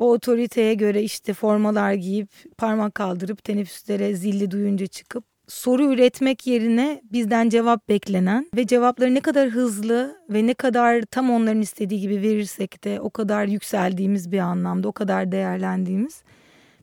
o 0.00 0.12
otoriteye 0.12 0.74
göre 0.74 1.02
işte 1.02 1.34
formalar 1.34 1.92
giyip 1.92 2.28
parmak 2.58 2.94
kaldırıp 2.94 3.44
teneffüslere 3.44 4.14
zilli 4.14 4.50
duyunca 4.50 4.86
çıkıp 4.86 5.24
soru 5.48 5.92
üretmek 5.92 6.46
yerine 6.46 7.00
bizden 7.12 7.48
cevap 7.48 7.88
beklenen 7.88 8.46
ve 8.56 8.66
cevapları 8.66 9.14
ne 9.14 9.20
kadar 9.20 9.48
hızlı 9.48 10.16
ve 10.30 10.46
ne 10.46 10.54
kadar 10.54 11.02
tam 11.02 11.30
onların 11.30 11.62
istediği 11.62 12.00
gibi 12.00 12.22
verirsek 12.22 12.84
de 12.84 13.00
o 13.00 13.10
kadar 13.10 13.46
yükseldiğimiz 13.46 14.32
bir 14.32 14.38
anlamda, 14.38 14.88
o 14.88 14.92
kadar 14.92 15.32
değerlendiğimiz 15.32 16.22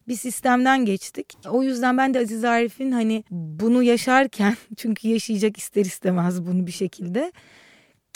bir 0.07 0.15
sistemden 0.15 0.85
geçtik. 0.85 1.33
O 1.49 1.63
yüzden 1.63 1.97
ben 1.97 2.13
de 2.13 2.19
Aziz 2.19 2.43
Arif'in 2.43 2.91
hani 2.91 3.23
bunu 3.31 3.83
yaşarken 3.83 4.55
çünkü 4.77 5.07
yaşayacak 5.07 5.57
ister 5.57 5.85
istemez 5.85 6.47
bunu 6.47 6.67
bir 6.67 6.71
şekilde 6.71 7.31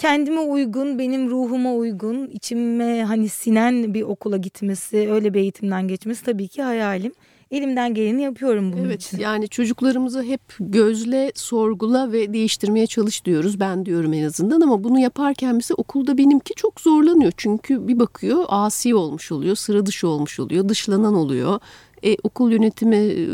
kendime 0.01 0.39
uygun, 0.39 0.99
benim 0.99 1.29
ruhuma 1.29 1.73
uygun, 1.73 2.27
içime 2.27 3.03
hani 3.03 3.29
sinen 3.29 3.93
bir 3.93 4.01
okula 4.01 4.37
gitmesi, 4.37 5.11
öyle 5.11 5.33
bir 5.33 5.39
eğitimden 5.39 5.87
geçmesi 5.87 6.23
tabii 6.23 6.47
ki 6.47 6.63
hayalim. 6.63 7.11
Elimden 7.51 7.93
geleni 7.93 8.21
yapıyorum 8.21 8.73
bunun 8.73 8.85
evet, 8.85 9.01
için. 9.01 9.19
Yani 9.19 9.49
çocuklarımızı 9.49 10.23
hep 10.23 10.41
gözle, 10.59 11.31
sorgula 11.35 12.11
ve 12.11 12.33
değiştirmeye 12.33 12.87
çalış 12.87 13.25
diyoruz. 13.25 13.59
Ben 13.59 13.85
diyorum 13.85 14.13
en 14.13 14.23
azından 14.23 14.61
ama 14.61 14.83
bunu 14.83 14.99
yaparken 14.99 15.59
bize 15.59 15.73
okulda 15.73 16.17
benimki 16.17 16.53
çok 16.53 16.81
zorlanıyor. 16.81 17.31
Çünkü 17.37 17.87
bir 17.87 17.99
bakıyor 17.99 18.45
asi 18.47 18.95
olmuş 18.95 19.31
oluyor, 19.31 19.55
sıra 19.55 19.85
dışı 19.85 20.07
olmuş 20.07 20.39
oluyor, 20.39 20.69
dışlanan 20.69 21.13
oluyor. 21.13 21.59
E, 22.03 22.17
okul 22.23 22.51
yönetimi 22.51 23.27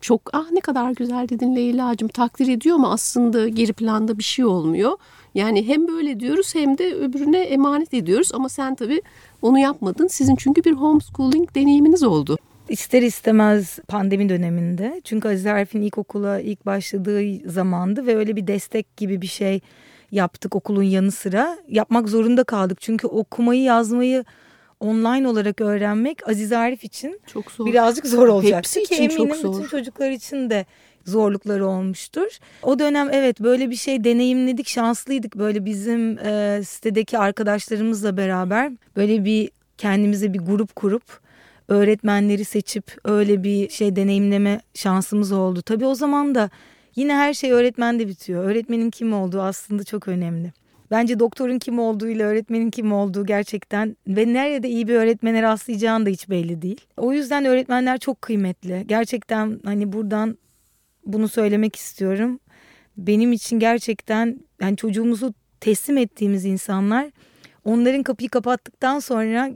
çok 0.00 0.30
ah 0.32 0.50
ne 0.50 0.60
kadar 0.60 0.90
güzel 0.90 1.28
dedin 1.28 1.56
Leyla'cığım 1.56 2.08
takdir 2.08 2.48
ediyor 2.48 2.76
ama 2.76 2.92
aslında 2.92 3.48
geri 3.48 3.72
planda 3.72 4.18
bir 4.18 4.22
şey 4.24 4.44
olmuyor. 4.44 4.92
Yani 5.34 5.68
hem 5.68 5.88
böyle 5.88 6.20
diyoruz 6.20 6.54
hem 6.54 6.78
de 6.78 6.94
öbürüne 6.94 7.40
emanet 7.40 7.94
ediyoruz 7.94 8.30
ama 8.34 8.48
sen 8.48 8.74
tabii 8.74 9.02
onu 9.42 9.58
yapmadın. 9.58 10.06
Sizin 10.06 10.36
çünkü 10.36 10.64
bir 10.64 10.72
homeschooling 10.72 11.54
deneyiminiz 11.54 12.02
oldu. 12.02 12.38
İster 12.68 13.02
istemez 13.02 13.78
pandemi 13.88 14.28
döneminde. 14.28 15.00
Çünkü 15.04 15.28
Aziz 15.28 15.46
Arif'in 15.46 15.82
ilkokula 15.82 16.40
ilk 16.40 16.66
başladığı 16.66 17.50
zamandı 17.50 18.06
ve 18.06 18.16
öyle 18.16 18.36
bir 18.36 18.46
destek 18.46 18.96
gibi 18.96 19.22
bir 19.22 19.26
şey 19.26 19.60
yaptık 20.12 20.56
okulun 20.56 20.82
yanı 20.82 21.10
sıra. 21.10 21.58
Yapmak 21.68 22.08
zorunda 22.08 22.44
kaldık 22.44 22.78
çünkü 22.80 23.06
okumayı 23.06 23.62
yazmayı 23.62 24.24
online 24.80 25.28
olarak 25.28 25.60
öğrenmek 25.60 26.28
Aziz 26.28 26.52
Arif 26.52 26.84
için 26.84 27.20
çok 27.26 27.50
zor. 27.50 27.66
birazcık 27.66 28.06
zor 28.06 28.28
olacak. 28.28 28.58
Hepsi 28.58 28.82
için 28.82 28.94
eminim 28.94 29.28
çok 29.28 29.36
zor. 29.36 29.54
bütün 29.54 29.66
çocuklar 29.68 30.10
için 30.10 30.50
de 30.50 30.66
zorlukları 31.04 31.66
olmuştur. 31.66 32.38
O 32.62 32.78
dönem 32.78 33.08
evet 33.12 33.40
böyle 33.40 33.70
bir 33.70 33.76
şey 33.76 34.04
deneyimledik, 34.04 34.68
şanslıydık. 34.68 35.38
Böyle 35.38 35.64
bizim 35.64 36.18
e, 36.18 36.60
sitedeki 36.64 37.18
arkadaşlarımızla 37.18 38.16
beraber 38.16 38.72
böyle 38.96 39.24
bir 39.24 39.50
kendimize 39.78 40.32
bir 40.32 40.38
grup 40.38 40.76
kurup 40.76 41.20
öğretmenleri 41.68 42.44
seçip 42.44 42.84
öyle 43.04 43.44
bir 43.44 43.68
şey 43.68 43.96
deneyimleme 43.96 44.60
şansımız 44.74 45.32
oldu. 45.32 45.62
Tabii 45.62 45.86
o 45.86 45.94
zaman 45.94 46.34
da 46.34 46.50
yine 46.96 47.14
her 47.14 47.34
şey 47.34 47.52
öğretmende 47.52 48.08
bitiyor. 48.08 48.44
Öğretmenin 48.44 48.90
kim 48.90 49.12
olduğu 49.12 49.40
aslında 49.40 49.84
çok 49.84 50.08
önemli. 50.08 50.52
Bence 50.90 51.18
doktorun 51.18 51.58
kim 51.58 51.78
olduğu 51.78 52.08
ile 52.08 52.24
öğretmenin 52.24 52.70
kim 52.70 52.92
olduğu 52.92 53.26
gerçekten 53.26 53.96
ve 54.08 54.32
nerede 54.32 54.68
iyi 54.68 54.88
bir 54.88 54.94
öğretmene 54.94 55.42
rastlayacağın 55.42 56.06
da 56.06 56.10
hiç 56.10 56.30
belli 56.30 56.62
değil. 56.62 56.80
O 56.96 57.12
yüzden 57.12 57.44
öğretmenler 57.44 57.98
çok 57.98 58.22
kıymetli. 58.22 58.84
Gerçekten 58.86 59.60
hani 59.64 59.92
buradan 59.92 60.38
bunu 61.06 61.28
söylemek 61.28 61.76
istiyorum. 61.76 62.40
Benim 62.96 63.32
için 63.32 63.58
gerçekten 63.58 64.40
yani 64.60 64.76
çocuğumuzu 64.76 65.34
teslim 65.60 65.98
ettiğimiz 65.98 66.44
insanlar 66.44 67.10
onların 67.64 68.02
kapıyı 68.02 68.30
kapattıktan 68.30 68.98
sonra 68.98 69.50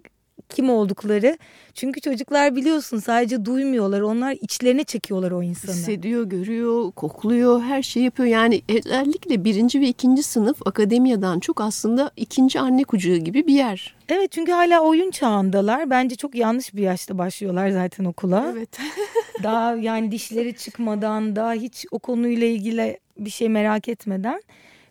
kim 0.54 0.70
oldukları. 0.70 1.38
Çünkü 1.74 2.00
çocuklar 2.00 2.56
biliyorsun 2.56 2.98
sadece 2.98 3.44
duymuyorlar. 3.44 4.00
Onlar 4.00 4.36
içlerine 4.40 4.84
çekiyorlar 4.84 5.30
o 5.30 5.42
insanı. 5.42 5.74
Hissediyor, 5.74 6.24
görüyor, 6.24 6.92
kokluyor, 6.92 7.62
her 7.62 7.82
şeyi 7.82 8.04
yapıyor. 8.04 8.28
Yani 8.28 8.62
özellikle 8.68 9.44
birinci 9.44 9.80
ve 9.80 9.88
ikinci 9.88 10.22
sınıf 10.22 10.66
akademiyadan 10.66 11.40
çok 11.40 11.60
aslında 11.60 12.10
ikinci 12.16 12.60
anne 12.60 12.84
kucağı 12.84 13.16
gibi 13.16 13.46
bir 13.46 13.54
yer. 13.54 13.94
Evet 14.08 14.32
çünkü 14.32 14.52
hala 14.52 14.80
oyun 14.80 15.10
çağındalar. 15.10 15.90
Bence 15.90 16.16
çok 16.16 16.34
yanlış 16.34 16.74
bir 16.74 16.82
yaşta 16.82 17.18
başlıyorlar 17.18 17.70
zaten 17.70 18.04
okula. 18.04 18.52
Evet. 18.52 18.78
daha 19.42 19.74
yani 19.74 20.10
dişleri 20.10 20.54
çıkmadan, 20.56 21.36
daha 21.36 21.52
hiç 21.52 21.86
o 21.90 21.98
konuyla 21.98 22.46
ilgili 22.46 22.98
bir 23.18 23.30
şey 23.30 23.48
merak 23.48 23.88
etmeden. 23.88 24.42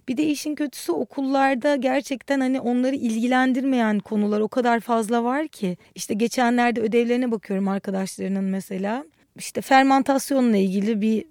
Bir 0.07 0.17
de 0.17 0.23
işin 0.23 0.55
kötüsü 0.55 0.91
okullarda 0.91 1.75
gerçekten 1.75 2.39
hani 2.39 2.59
onları 2.59 2.95
ilgilendirmeyen 2.95 3.99
konular 3.99 4.39
o 4.39 4.47
kadar 4.47 4.79
fazla 4.79 5.23
var 5.23 5.47
ki. 5.47 5.77
İşte 5.95 6.13
geçenlerde 6.13 6.81
ödevlerine 6.81 7.31
bakıyorum 7.31 7.67
arkadaşlarının 7.67 8.43
mesela. 8.43 9.05
İşte 9.37 9.61
fermentasyonla 9.61 10.57
ilgili 10.57 11.01
bir 11.01 11.25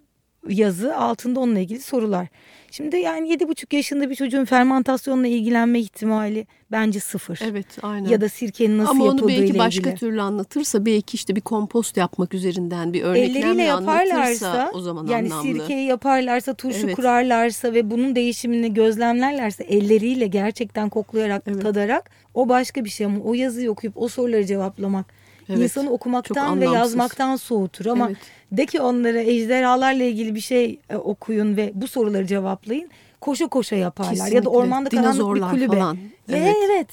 yazı 0.49 0.96
altında 0.96 1.40
onunla 1.40 1.58
ilgili 1.58 1.80
sorular. 1.80 2.28
Şimdi 2.70 2.96
yani 2.96 3.30
yedi 3.30 3.49
buçuk 3.49 3.72
yaşında 3.72 4.11
bir 4.11 4.14
çocuğun 4.14 4.44
fermentasyonla 4.44 5.26
ilgilenme 5.26 5.80
ihtimali 5.80 6.46
bence 6.70 7.00
sıfır. 7.00 7.40
Evet 7.44 7.66
aynen. 7.82 8.08
Ya 8.08 8.20
da 8.20 8.28
sirkenin 8.28 8.78
nasıl 8.78 8.90
Ama 8.90 9.04
yapıldığı 9.04 9.32
ile 9.32 9.38
ilgili. 9.38 9.50
Ama 9.50 9.64
onu 9.64 9.68
belki 9.68 9.87
başka 9.87 9.94
türlü 9.94 10.22
anlatırsa 10.22 10.87
belki 10.87 11.14
işte 11.14 11.37
bir 11.37 11.40
kompost 11.40 11.96
yapmak 11.96 12.34
üzerinden 12.34 12.92
bir 12.92 13.02
örneklemle 13.02 13.72
anlatırsa 13.72 14.70
o 14.75 14.80
zaman 14.80 15.06
yani 15.06 15.34
anlamlı. 15.34 15.46
Yani 15.49 15.58
sirkeyi 15.58 15.87
yaparlarsa, 15.87 16.54
turşu 16.54 16.87
evet. 16.87 16.96
kurarlarsa 16.96 17.75
ve 17.75 17.90
bunun 17.90 18.16
değişimini 18.16 18.75
gözlemlerlerse 18.75 19.64
elleriyle 19.64 20.26
gerçekten 20.26 20.88
koklayarak, 20.88 21.42
evet. 21.46 21.62
tadarak 21.62 22.11
o 22.34 22.49
başka 22.49 22.84
bir 22.84 22.90
şey 22.90 23.06
ama 23.06 23.18
o 23.25 23.34
yazıyı 23.34 23.70
okuyup 23.70 23.96
o 23.96 24.08
soruları 24.08 24.46
cevaplamak 24.46 25.21
evet. 25.49 25.61
insanı 25.61 25.90
okumaktan 25.90 26.61
ve 26.61 26.64
yazmaktan 26.64 27.37
soğutur 27.37 27.87
ama 27.87 28.06
evet. 28.06 28.18
de 28.52 28.66
ki 28.66 28.80
onlara 28.80 29.20
ejderhalarla 29.20 30.02
ilgili 30.02 30.34
bir 30.34 30.40
şey 30.40 30.78
e, 30.90 30.96
okuyun 30.96 31.56
ve 31.56 31.72
bu 31.75 31.88
soruları 31.88 32.26
cevaplayın 32.26 32.90
koşa 33.20 33.46
koşa 33.46 33.76
yaparlar 33.76 34.12
Kesinlikle. 34.12 34.37
ya 34.37 34.44
da 34.44 34.50
ormanda 34.50 34.88
karanlık 34.88 35.37
bir 35.37 35.40
kulübe. 35.40 35.76
Falan. 35.76 35.99
Evet. 36.28 36.56
evet 36.70 36.88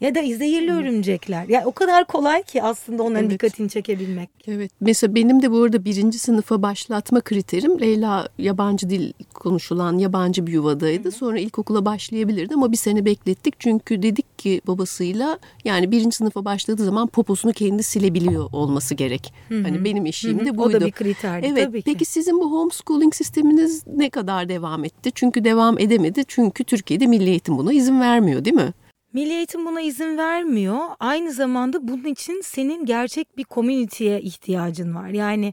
ya 0.00 0.14
da 0.14 0.20
zehirli 0.20 0.72
örümcekler. 0.72 1.42
Ya 1.42 1.46
yani 1.48 1.66
o 1.66 1.72
kadar 1.72 2.04
kolay 2.04 2.42
ki 2.42 2.62
aslında 2.62 3.02
onların 3.02 3.22
evet. 3.22 3.32
dikkatini 3.32 3.68
çekebilmek. 3.68 4.30
Evet. 4.46 4.72
Mesela 4.80 5.14
benim 5.14 5.42
de 5.42 5.50
bu 5.50 5.62
arada 5.62 5.84
birinci 5.84 6.18
sınıfa 6.18 6.62
başlatma 6.62 7.20
kriterim 7.20 7.80
Leyla 7.80 8.28
yabancı 8.38 8.90
dil 8.90 9.12
konuşulan 9.34 9.98
yabancı 9.98 10.46
bir 10.46 10.52
yuvadaydı. 10.52 11.08
Hı. 11.08 11.12
Sonra 11.12 11.38
ilkokula 11.38 11.84
başlayabilirdi 11.84 12.54
ama 12.54 12.72
bir 12.72 12.76
sene 12.76 13.04
beklettik. 13.04 13.54
Çünkü 13.58 14.02
dedik 14.02 14.38
ki 14.38 14.60
babasıyla 14.66 15.38
yani 15.64 15.90
birinci 15.90 16.16
sınıfa 16.16 16.44
başladığı 16.44 16.84
zaman 16.84 17.06
poposunu 17.06 17.52
kendi 17.52 17.82
silebiliyor 17.82 18.48
olması 18.52 18.94
gerek. 18.94 19.32
Hı. 19.48 19.62
Hani 19.62 19.84
benim 19.84 20.06
işim 20.06 20.46
de 20.46 20.56
buydu. 20.56 20.76
O 20.76 20.80
da 20.80 20.86
bir 20.86 20.92
kriterdi 20.92 21.46
evet, 21.46 21.64
tabii 21.64 21.82
ki. 21.82 21.92
Peki 21.92 22.04
sizin 22.04 22.40
bu 22.40 22.52
homeschooling 22.52 23.14
sisteminiz 23.14 23.86
ne 23.86 24.10
kadar 24.10 24.48
devam 24.48 24.84
etti? 24.84 25.10
Çünkü 25.14 25.44
devam 25.44 25.78
edemedi. 25.78 26.24
Çünkü 26.28 26.64
Türkiye'de 26.64 27.06
milli 27.06 27.30
eğitim 27.30 27.58
buna 27.58 27.72
izin 27.72 28.00
vermiyor 28.00 28.44
değil 28.44 28.56
mi? 28.56 28.72
Milli 29.12 29.32
eğitim 29.32 29.66
buna 29.66 29.80
izin 29.80 30.18
vermiyor. 30.18 30.78
Aynı 31.00 31.32
zamanda 31.32 31.88
bunun 31.88 32.04
için 32.04 32.40
senin 32.44 32.84
gerçek 32.84 33.36
bir 33.36 33.44
komüniteye 33.44 34.20
ihtiyacın 34.20 34.94
var. 34.94 35.08
Yani 35.08 35.52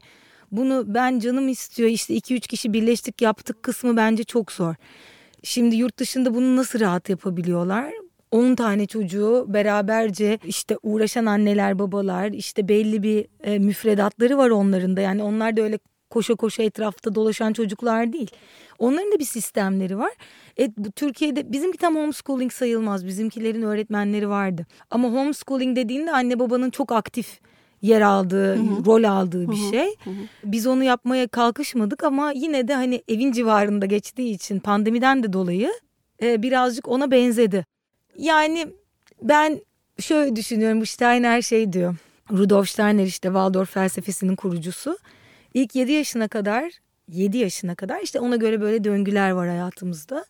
bunu 0.52 0.84
ben 0.86 1.18
canım 1.18 1.48
istiyor 1.48 1.88
işte 1.88 2.14
2-3 2.14 2.40
kişi 2.40 2.72
birleştik 2.72 3.22
yaptık 3.22 3.62
kısmı 3.62 3.96
bence 3.96 4.24
çok 4.24 4.52
zor. 4.52 4.74
Şimdi 5.42 5.76
yurt 5.76 5.98
dışında 5.98 6.34
bunu 6.34 6.56
nasıl 6.56 6.80
rahat 6.80 7.08
yapabiliyorlar? 7.08 7.92
10 8.30 8.54
tane 8.54 8.86
çocuğu 8.86 9.44
beraberce 9.48 10.38
işte 10.44 10.76
uğraşan 10.82 11.26
anneler 11.26 11.78
babalar 11.78 12.28
işte 12.28 12.68
belli 12.68 13.02
bir 13.02 13.26
e, 13.44 13.58
müfredatları 13.58 14.38
var 14.38 14.50
onların 14.50 14.96
da 14.96 15.00
yani 15.00 15.22
onlar 15.22 15.56
da 15.56 15.62
öyle 15.62 15.78
koşa 16.10 16.34
koşa 16.34 16.62
etrafta 16.62 17.14
dolaşan 17.14 17.52
çocuklar 17.52 18.12
değil. 18.12 18.30
Onların 18.78 19.12
da 19.12 19.18
bir 19.18 19.24
sistemleri 19.24 19.98
var. 19.98 20.12
E, 20.60 20.72
bu 20.76 20.90
Türkiye'de 20.90 21.52
bizimki 21.52 21.78
tam 21.78 21.96
homeschooling 21.96 22.52
sayılmaz. 22.52 23.06
Bizimkilerin 23.06 23.62
öğretmenleri 23.62 24.28
vardı. 24.28 24.66
Ama 24.90 25.08
homeschooling 25.08 25.76
dediğinde 25.76 26.12
anne 26.12 26.38
babanın 26.38 26.70
çok 26.70 26.92
aktif 26.92 27.40
yer 27.82 28.00
aldığı, 28.00 28.56
hı 28.56 28.60
hı. 28.60 28.84
rol 28.86 29.04
aldığı 29.04 29.50
bir 29.50 29.56
hı 29.56 29.66
hı. 29.66 29.70
şey. 29.70 29.86
Hı 30.04 30.10
hı. 30.10 30.14
Biz 30.44 30.66
onu 30.66 30.84
yapmaya 30.84 31.28
kalkışmadık 31.28 32.04
ama 32.04 32.32
yine 32.32 32.68
de 32.68 32.74
hani 32.74 33.02
evin 33.08 33.32
civarında 33.32 33.86
geçtiği 33.86 34.34
için 34.34 34.60
pandemiden 34.60 35.22
de 35.22 35.32
dolayı 35.32 35.70
e, 36.22 36.42
birazcık 36.42 36.88
ona 36.88 37.10
benzedi. 37.10 37.66
Yani 38.18 38.68
ben 39.22 39.60
şöyle 40.00 40.36
düşünüyorum 40.36 40.86
Steiner 40.86 41.42
şey 41.42 41.72
diyor. 41.72 41.96
Rudolf 42.32 42.68
Steiner 42.68 43.04
işte 43.04 43.28
Waldorf 43.28 43.70
felsefesinin 43.70 44.36
kurucusu. 44.36 44.98
İlk 45.54 45.74
7 45.74 45.92
yaşına 45.92 46.28
kadar 46.28 46.72
7 47.08 47.38
yaşına 47.38 47.74
kadar 47.74 48.00
işte 48.00 48.20
ona 48.20 48.36
göre 48.36 48.60
böyle 48.60 48.84
döngüler 48.84 49.30
var 49.30 49.48
hayatımızda. 49.48 50.24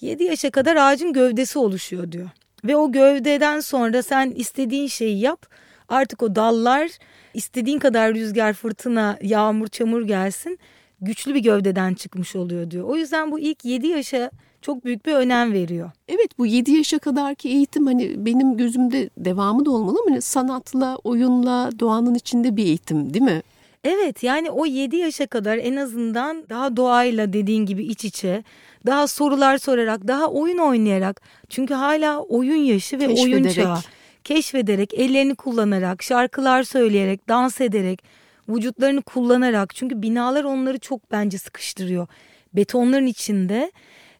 7 0.00 0.24
yaşa 0.24 0.50
kadar 0.50 0.76
ağacın 0.76 1.12
gövdesi 1.12 1.58
oluşuyor 1.58 2.12
diyor. 2.12 2.28
Ve 2.64 2.76
o 2.76 2.92
gövdeden 2.92 3.60
sonra 3.60 4.02
sen 4.02 4.30
istediğin 4.30 4.86
şeyi 4.86 5.20
yap. 5.20 5.46
Artık 5.88 6.22
o 6.22 6.34
dallar 6.34 6.90
istediğin 7.34 7.78
kadar 7.78 8.14
rüzgar, 8.14 8.52
fırtına, 8.52 9.18
yağmur, 9.22 9.68
çamur 9.68 10.02
gelsin 10.02 10.58
güçlü 11.00 11.34
bir 11.34 11.40
gövdeden 11.40 11.94
çıkmış 11.94 12.36
oluyor 12.36 12.70
diyor. 12.70 12.84
O 12.84 12.96
yüzden 12.96 13.32
bu 13.32 13.40
ilk 13.40 13.64
7 13.64 13.86
yaşa 13.86 14.30
çok 14.62 14.84
büyük 14.84 15.06
bir 15.06 15.12
önem 15.12 15.52
veriyor. 15.52 15.90
Evet 16.08 16.38
bu 16.38 16.46
7 16.46 16.72
yaşa 16.72 16.98
kadarki 16.98 17.48
eğitim 17.48 17.86
hani 17.86 18.26
benim 18.26 18.56
gözümde 18.56 19.10
devamı 19.18 19.64
da 19.64 19.70
olmalı 19.70 19.98
ama 20.00 20.10
hani 20.10 20.22
sanatla, 20.22 20.96
oyunla, 21.04 21.70
doğanın 21.80 22.14
içinde 22.14 22.56
bir 22.56 22.64
eğitim 22.64 23.14
değil 23.14 23.24
mi? 23.24 23.42
Evet 23.84 24.22
yani 24.22 24.50
o 24.50 24.66
7 24.66 24.96
yaşa 24.96 25.26
kadar 25.26 25.58
en 25.58 25.76
azından 25.76 26.44
daha 26.48 26.76
doğayla 26.76 27.32
dediğin 27.32 27.66
gibi 27.66 27.84
iç 27.84 28.04
içe, 28.04 28.44
daha 28.86 29.06
sorular 29.06 29.58
sorarak, 29.58 30.08
daha 30.08 30.26
oyun 30.26 30.58
oynayarak. 30.58 31.20
Çünkü 31.50 31.74
hala 31.74 32.20
oyun 32.20 32.56
yaşı 32.56 32.98
ve 32.98 33.08
oyun 33.08 33.42
çağı. 33.48 33.78
Keşfederek, 34.24 34.94
ellerini 34.94 35.34
kullanarak, 35.34 36.02
şarkılar 36.02 36.62
söyleyerek, 36.62 37.28
dans 37.28 37.60
ederek, 37.60 38.02
vücutlarını 38.48 39.02
kullanarak. 39.02 39.74
Çünkü 39.74 40.02
binalar 40.02 40.44
onları 40.44 40.78
çok 40.78 41.10
bence 41.12 41.38
sıkıştırıyor. 41.38 42.06
Betonların 42.52 43.06
içinde 43.06 43.72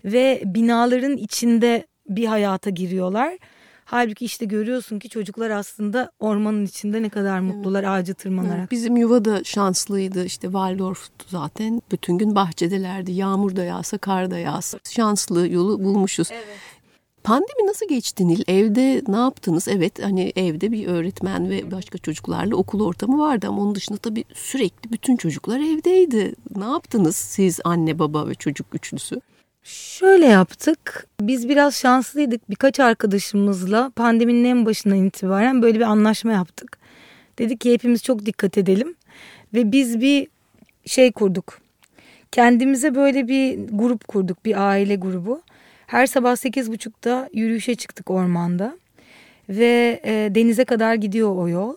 ve 0.05 0.43
binaların 0.45 1.17
içinde 1.17 1.87
bir 2.09 2.25
hayata 2.25 2.71
giriyorlar. 2.71 3.39
Halbuki 3.89 4.25
işte 4.25 4.47
görüyorsun 4.47 4.99
ki 4.99 5.09
çocuklar 5.09 5.51
aslında 5.51 6.11
ormanın 6.21 6.65
içinde 6.65 7.03
ne 7.03 7.09
kadar 7.09 7.41
mutlular 7.41 7.83
evet. 7.83 7.91
ağacı 7.91 8.15
tırmanarak. 8.15 8.59
Evet, 8.59 8.71
bizim 8.71 8.97
yuva 8.97 9.25
da 9.25 9.45
şanslıydı 9.45 10.25
işte 10.25 10.47
Waldorf'tu 10.47 11.27
zaten. 11.29 11.83
Bütün 11.93 12.19
gün 12.19 12.35
bahçedelerdi. 12.35 13.13
Yağmur 13.13 13.57
da 13.57 13.65
yağsa 13.65 13.99
kar 13.99 14.31
da 14.31 14.39
yağsa. 14.39 14.79
Şanslı 14.91 15.49
yolu 15.49 15.85
bulmuşuz. 15.85 16.29
Evet. 16.33 16.45
Pandemi 17.25 17.67
nasıl 17.67 17.89
geçti 17.89 18.29
Nil? 18.29 18.43
Evde 18.49 19.03
ne 19.09 19.17
yaptınız? 19.17 19.69
Evet 19.69 20.03
hani 20.03 20.33
evde 20.37 20.73
bir 20.73 20.87
öğretmen 20.87 21.51
ve 21.51 21.71
başka 21.71 21.99
çocuklarla 21.99 22.57
okul 22.57 22.81
ortamı 22.81 23.19
vardı 23.19 23.47
ama 23.49 23.63
onun 23.63 23.75
dışında 23.75 23.99
tabii 23.99 24.25
sürekli 24.35 24.93
bütün 24.93 25.17
çocuklar 25.17 25.61
evdeydi. 25.61 26.35
Ne 26.57 26.65
yaptınız 26.65 27.17
siz 27.17 27.61
anne 27.65 27.99
baba 27.99 28.29
ve 28.29 28.35
çocuk 28.35 28.67
üçlüsü? 28.75 29.21
Şöyle 29.67 30.27
yaptık. 30.27 31.07
Biz 31.21 31.49
biraz 31.49 31.75
şanslıydık. 31.75 32.51
Birkaç 32.51 32.81
arkadaşımızla 32.81 33.91
pandeminin 33.97 34.45
en 34.45 34.67
başından 34.67 35.05
itibaren 35.05 35.63
böyle 35.63 35.79
bir 35.79 35.85
anlaşma 35.85 36.33
yaptık. 36.33 36.79
Dedik 37.39 37.61
ki 37.61 37.73
hepimiz 37.73 38.03
çok 38.03 38.27
dikkat 38.27 38.59
edelim. 38.59 38.95
Ve 39.55 39.73
biz 39.73 40.01
bir 40.01 40.29
şey 40.85 41.13
kurduk. 41.13 41.61
Kendimize 42.33 42.95
böyle 42.95 43.29
bir 43.29 43.59
grup 43.73 44.09
kurduk. 44.09 44.45
Bir 44.45 44.69
aile 44.69 44.97
grubu. 44.97 45.43
Her 45.87 46.07
sabah 46.07 46.37
sekiz 46.37 46.73
buçukta 46.73 47.29
yürüyüşe 47.33 47.75
çıktık 47.75 48.11
ormanda. 48.11 48.79
Ve 49.49 50.01
e, 50.05 50.35
denize 50.35 50.65
kadar 50.65 50.95
gidiyor 50.95 51.37
o 51.37 51.49
yol 51.49 51.75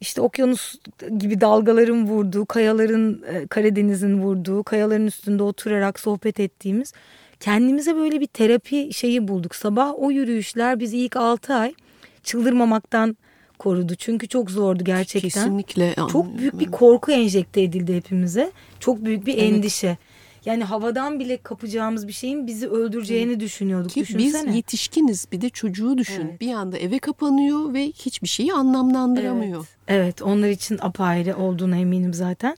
işte 0.00 0.20
okyanus 0.20 0.74
gibi 1.18 1.40
dalgaların 1.40 2.06
vurduğu, 2.06 2.46
kayaların 2.46 3.22
e, 3.32 3.46
Karadeniz'in 3.46 4.22
vurduğu, 4.22 4.62
kayaların 4.62 5.06
üstünde 5.06 5.42
oturarak 5.42 6.00
sohbet 6.00 6.40
ettiğimiz 6.40 6.92
kendimize 7.40 7.96
böyle 7.96 8.20
bir 8.20 8.26
terapi 8.26 8.94
şeyi 8.94 9.28
bulduk. 9.28 9.54
Sabah 9.54 9.92
o 9.98 10.10
yürüyüşler 10.10 10.80
bizi 10.80 10.98
ilk 10.98 11.16
6 11.16 11.54
ay 11.54 11.74
çıldırmamaktan 12.22 13.16
korudu. 13.58 13.94
Çünkü 13.94 14.28
çok 14.28 14.50
zordu 14.50 14.84
gerçekten. 14.84 15.28
Kesinlikle. 15.28 15.94
Çok 16.12 16.38
büyük 16.38 16.60
bir 16.60 16.70
korku 16.70 17.12
enjekte 17.12 17.62
edildi 17.62 17.96
hepimize. 17.96 18.52
Çok 18.80 19.04
büyük 19.04 19.26
bir 19.26 19.34
evet. 19.34 19.52
endişe. 19.52 19.98
Yani 20.44 20.64
havadan 20.64 21.20
bile 21.20 21.36
kapacağımız 21.36 22.08
bir 22.08 22.12
şeyin 22.12 22.46
bizi 22.46 22.68
öldüreceğini 22.68 23.40
düşünüyorduk. 23.40 23.90
Ki 23.90 24.00
Düşünsene. 24.00 24.48
biz 24.48 24.56
yetişkiniz 24.56 25.26
bir 25.32 25.40
de 25.40 25.48
çocuğu 25.48 25.98
düşün. 25.98 26.26
Evet. 26.30 26.40
Bir 26.40 26.52
anda 26.52 26.78
eve 26.78 26.98
kapanıyor 26.98 27.74
ve 27.74 27.86
hiçbir 27.86 28.28
şeyi 28.28 28.52
anlamlandıramıyor. 28.52 29.66
Evet. 29.88 30.00
evet 30.00 30.22
onlar 30.22 30.48
için 30.48 30.78
apayrı 30.80 31.36
olduğuna 31.36 31.76
eminim 31.76 32.14
zaten. 32.14 32.56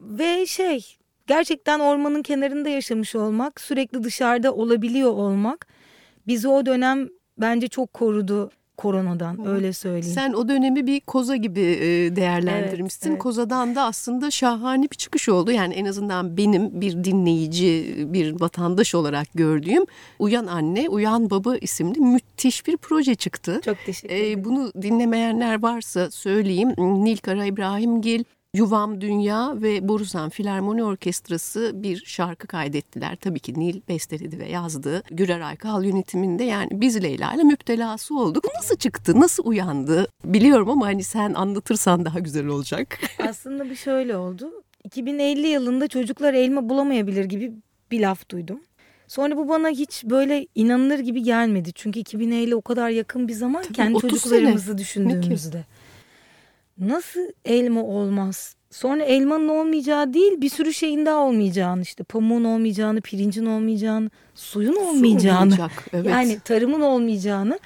Ve 0.00 0.46
şey 0.46 0.96
gerçekten 1.26 1.80
ormanın 1.80 2.22
kenarında 2.22 2.68
yaşamış 2.68 3.16
olmak, 3.16 3.60
sürekli 3.60 4.04
dışarıda 4.04 4.54
olabiliyor 4.54 5.10
olmak 5.10 5.66
bizi 6.26 6.48
o 6.48 6.66
dönem 6.66 7.08
bence 7.38 7.68
çok 7.68 7.92
korudu 7.92 8.50
koronadan 8.76 9.46
öyle 9.46 9.72
söyleyeyim. 9.72 10.14
Sen 10.14 10.32
o 10.32 10.48
dönemi 10.48 10.86
bir 10.86 11.00
koza 11.00 11.36
gibi 11.36 11.60
e, 11.60 12.16
değerlendirmişsin. 12.16 13.08
Evet, 13.08 13.14
evet. 13.14 13.22
Kozadan 13.22 13.74
da 13.74 13.82
aslında 13.82 14.30
şahane 14.30 14.82
bir 14.84 14.96
çıkış 14.96 15.28
oldu. 15.28 15.50
Yani 15.50 15.74
en 15.74 15.84
azından 15.84 16.36
benim 16.36 16.80
bir 16.80 17.04
dinleyici, 17.04 17.94
bir 18.08 18.40
vatandaş 18.40 18.94
olarak 18.94 19.28
gördüğüm 19.34 19.84
Uyan 20.18 20.46
Anne, 20.46 20.88
Uyan 20.88 21.30
Baba 21.30 21.56
isimli 21.56 22.00
müthiş 22.00 22.66
bir 22.66 22.76
proje 22.76 23.14
çıktı. 23.14 23.60
Çok 23.64 23.76
teşekkür 23.86 24.14
ederim. 24.14 24.40
Ee, 24.40 24.44
bunu 24.44 24.72
dinlemeyenler 24.82 25.62
varsa 25.62 26.10
söyleyeyim. 26.10 26.74
Nilkara 26.78 27.44
İbrahimgil 27.44 28.24
Yuvam 28.54 29.00
Dünya 29.00 29.62
ve 29.62 29.88
Borusan 29.88 30.30
Filarmoni 30.30 30.84
Orkestrası 30.84 31.72
bir 31.74 32.04
şarkı 32.04 32.46
kaydettiler. 32.46 33.16
Tabii 33.16 33.40
ki 33.40 33.60
Nil 33.60 33.80
besteledi 33.88 34.38
ve 34.38 34.48
yazdı. 34.48 35.02
Gürer 35.10 35.40
Aykal 35.40 35.84
yönetiminde 35.84 36.44
yani 36.44 36.68
biz 36.72 37.02
Leyla 37.02 37.34
ile 37.34 37.42
müptelası 37.42 38.18
olduk. 38.18 38.44
Nasıl 38.54 38.76
çıktı, 38.76 39.20
nasıl 39.20 39.46
uyandı 39.46 40.06
biliyorum 40.24 40.70
ama 40.70 40.86
hani 40.86 41.02
sen 41.04 41.34
anlatırsan 41.34 42.04
daha 42.04 42.18
güzel 42.18 42.46
olacak. 42.46 42.98
Aslında 43.28 43.70
bir 43.70 43.76
şöyle 43.76 44.16
oldu. 44.16 44.50
2050 44.84 45.46
yılında 45.46 45.88
çocuklar 45.88 46.34
elma 46.34 46.68
bulamayabilir 46.68 47.24
gibi 47.24 47.52
bir 47.90 48.00
laf 48.00 48.28
duydum. 48.28 48.60
Sonra 49.08 49.36
bu 49.36 49.48
bana 49.48 49.68
hiç 49.68 50.04
böyle 50.04 50.46
inanılır 50.54 50.98
gibi 50.98 51.22
gelmedi. 51.22 51.72
Çünkü 51.74 52.00
2050 52.00 52.54
o 52.54 52.62
kadar 52.62 52.90
yakın 52.90 53.28
bir 53.28 53.32
zaman 53.32 53.62
Tabii, 53.62 53.72
kendi 53.72 53.98
çocuklarımızı 53.98 54.66
sene. 54.66 54.78
düşündüğümüzde. 54.78 55.64
Nasıl 56.78 57.20
elma 57.44 57.82
olmaz? 57.82 58.56
Sonra 58.70 59.04
elmanın 59.04 59.48
olmayacağı 59.48 60.14
değil 60.14 60.40
bir 60.40 60.48
sürü 60.48 60.74
şeyin 60.74 61.06
daha 61.06 61.18
olmayacağını 61.18 61.82
işte 61.82 62.04
pamuğun 62.04 62.44
olmayacağını, 62.44 63.00
pirincin 63.00 63.46
olmayacağını, 63.46 64.10
suyun 64.34 64.76
olmayacağını. 64.76 65.50
Su 65.50 65.62
olmayacak, 65.62 65.86
evet. 65.92 66.10
Yani 66.10 66.38
tarımın 66.44 66.80
olmayacağını. 66.80 67.58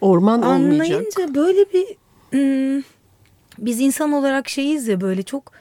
Orman 0.00 0.42
olmayacak. 0.42 0.72
Anlayınca 0.72 1.34
böyle 1.34 1.64
bir 1.72 1.86
hmm, 2.30 2.82
biz 3.58 3.80
insan 3.80 4.12
olarak 4.12 4.48
şeyiz 4.48 4.88
ya 4.88 5.00
böyle 5.00 5.22
çok 5.22 5.52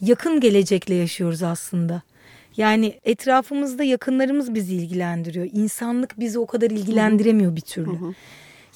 yakın 0.00 0.40
gelecekle 0.40 0.94
yaşıyoruz 0.94 1.42
aslında. 1.42 2.02
Yani 2.56 3.00
etrafımızda 3.04 3.84
yakınlarımız 3.84 4.54
bizi 4.54 4.74
ilgilendiriyor. 4.74 5.48
İnsanlık 5.52 6.20
bizi 6.20 6.38
o 6.38 6.46
kadar 6.46 6.70
ilgilendiremiyor 6.70 7.56
bir 7.56 7.60
türlü. 7.60 8.00
Hı 8.00 8.04
hı. 8.04 8.14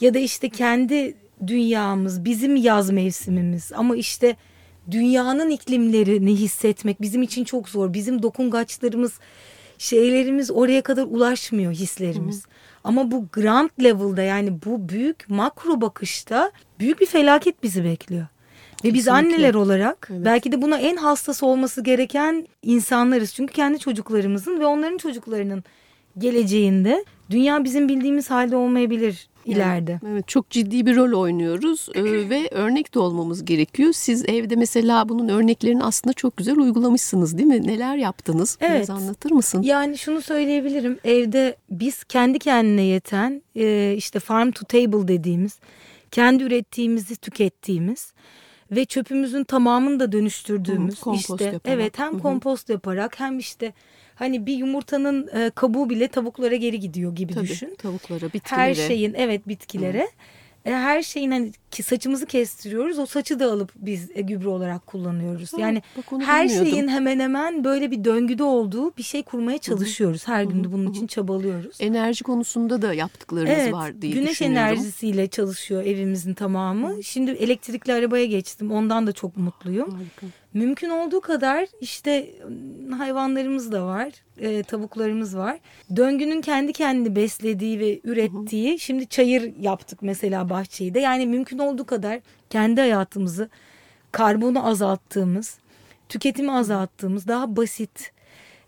Ya 0.01 0.15
da 0.15 0.19
işte 0.19 0.49
kendi 0.49 1.15
dünyamız, 1.47 2.25
bizim 2.25 2.57
yaz 2.57 2.91
mevsimimiz 2.91 3.73
ama 3.73 3.97
işte 3.97 4.37
dünyanın 4.91 5.51
iklimlerini 5.51 6.37
hissetmek 6.37 7.01
bizim 7.01 7.23
için 7.23 7.45
çok 7.45 7.69
zor. 7.69 7.93
Bizim 7.93 8.23
dokungaçlarımız, 8.23 9.19
şeylerimiz 9.79 10.51
oraya 10.51 10.83
kadar 10.83 11.03
ulaşmıyor 11.03 11.73
hislerimiz. 11.73 12.45
Hı. 12.45 12.51
Ama 12.85 13.11
bu 13.11 13.27
grand 13.33 13.71
level'da 13.83 14.23
yani 14.23 14.63
bu 14.65 14.89
büyük 14.89 15.31
makro 15.31 15.81
bakışta 15.81 16.53
büyük 16.79 17.01
bir 17.01 17.07
felaket 17.07 17.63
bizi 17.63 17.85
bekliyor. 17.85 18.27
Ve 18.85 18.95
biz 18.95 19.09
anneler 19.09 19.55
olarak 19.55 20.09
evet. 20.11 20.25
belki 20.25 20.53
de 20.53 20.63
buna 20.63 20.79
en 20.79 20.97
hassas 20.97 21.43
olması 21.43 21.83
gereken 21.83 22.47
insanlarız. 22.63 23.35
Çünkü 23.35 23.53
kendi 23.53 23.79
çocuklarımızın 23.79 24.61
ve 24.61 24.67
onların 24.67 24.99
çocuklarının 24.99 25.65
geleceğinde 26.19 27.05
dünya 27.31 27.65
bizim 27.65 27.89
bildiğimiz 27.89 28.31
halde 28.31 28.57
olmayabilir 28.57 29.30
ileride. 29.45 29.91
Yani, 30.03 30.13
evet 30.13 30.29
çok 30.29 30.51
ciddi 30.51 30.87
bir 30.87 30.97
rol 30.97 31.21
oynuyoruz 31.21 31.89
e, 31.95 32.03
ve 32.05 32.49
örnek 32.51 32.95
de 32.95 32.99
olmamız 32.99 33.45
gerekiyor. 33.45 33.93
Siz 33.93 34.25
evde 34.29 34.57
mesela 34.57 35.09
bunun 35.09 35.29
örneklerini 35.29 35.85
aslında 35.85 36.13
çok 36.13 36.37
güzel 36.37 36.59
uygulamışsınız 36.59 37.39
değil 37.39 37.49
mi? 37.49 37.67
Neler 37.67 37.97
yaptınız? 37.97 38.59
Evet. 38.61 38.77
Biraz 38.77 38.91
anlatır 38.91 39.31
mısın? 39.31 39.63
Yani 39.63 39.99
şunu 39.99 40.23
söyleyebilirim. 40.23 40.99
Evde 41.05 41.57
biz 41.71 42.05
kendi 42.05 42.39
kendine 42.39 42.83
yeten 42.83 43.43
e, 43.57 43.95
işte 43.97 44.21
farm 44.21 44.51
to 44.51 44.65
table 44.65 45.09
dediğimiz 45.09 45.59
kendi 46.11 46.43
ürettiğimizi 46.43 47.17
tükettiğimiz 47.17 48.13
ve 48.71 48.85
çöpümüzün 48.85 49.45
tamamını 49.45 50.01
da 50.01 50.13
dönüştürdüğümüz 50.13 51.07
Hı, 51.07 51.15
işte 51.15 51.45
yaparak. 51.45 51.63
evet 51.65 51.99
hem 51.99 52.13
Hı-hı. 52.13 52.23
kompost 52.23 52.69
yaparak 52.71 53.21
hem 53.21 53.39
işte 53.39 53.73
hani 54.15 54.47
bir 54.47 54.55
yumurtanın 54.55 55.29
e, 55.35 55.51
kabuğu 55.51 55.91
bile 55.91 56.09
tavuklara 56.09 56.57
geri 56.57 56.81
gidiyor 56.81 57.15
gibi 57.15 57.35
Tabii, 57.35 57.49
düşün. 57.49 57.75
Tavuklara, 57.79 58.33
bitkilere. 58.33 58.61
Her 58.61 58.75
şeyin 58.75 59.15
evet 59.15 59.49
bitkilere. 59.49 60.03
Hı. 60.03 60.07
E, 60.65 60.71
her 60.71 61.03
şeyin 61.03 61.31
hani 61.31 61.53
ki 61.71 61.83
saçımızı 61.83 62.27
kestiriyoruz. 62.27 62.99
O 62.99 63.07
saçı 63.07 63.41
da 63.41 63.53
alıp 63.53 63.73
biz 63.77 64.11
e, 64.15 64.21
gübre 64.21 64.49
olarak 64.49 64.87
kullanıyoruz. 64.87 65.53
Ha, 65.53 65.57
yani 65.61 65.83
her 66.21 66.49
şeyin 66.49 66.89
hemen 66.89 67.21
hemen 67.21 67.65
böyle 67.65 67.91
bir 67.91 68.05
döngüde 68.05 68.43
olduğu 68.43 68.97
bir 68.97 69.03
şey 69.03 69.23
kurmaya 69.23 69.59
çalışıyoruz. 69.59 70.29
Her 70.29 70.45
gün 70.45 70.65
de 70.65 70.73
bunun 70.73 70.91
için 70.91 71.07
çabalıyoruz. 71.07 71.77
Enerji 71.81 72.25
konusunda 72.25 72.83
da 72.83 72.95
yaptıklarımız 72.95 73.59
evet, 73.59 73.73
var 73.73 74.03
diye 74.03 74.13
güneş 74.13 74.43
enerjisiyle 74.43 75.27
çalışıyor 75.27 75.83
evimizin 75.83 76.35
tamamı. 76.35 77.03
Şimdi 77.05 77.31
elektrikli 77.31 77.93
arabaya 77.93 78.27
geçtim. 78.27 78.73
Ondan 78.73 79.07
da 79.07 79.13
çok 79.13 79.37
mutluyum. 79.37 79.91
Harika. 79.91 80.40
Mümkün 80.55 80.91
olduğu 80.91 81.21
kadar 81.21 81.67
işte 81.81 82.31
hayvanlarımız 82.99 83.73
da 83.73 83.87
var, 83.87 84.13
e, 84.39 84.63
tavuklarımız 84.63 85.37
var. 85.37 85.59
Döngünün 85.97 86.41
kendi 86.41 86.73
kendini 86.73 87.17
beslediği 87.17 87.81
ve 87.81 88.01
ürettiği. 88.05 88.79
Şimdi 88.79 89.07
çayır 89.07 89.57
yaptık 89.61 89.99
mesela 90.03 90.51
bahçeyi 90.51 90.95
de. 90.95 91.01
Yani 91.01 91.27
mümkün 91.27 91.59
olduğu 91.59 91.85
kadar 91.85 92.21
kendi 92.51 92.81
hayatımızı 92.81 93.49
karbonu 94.13 94.67
azalttığımız, 94.67 95.59
tüketimi 96.09 96.53
azalttığımız, 96.53 97.29
daha 97.29 97.57
basit, 97.57 98.13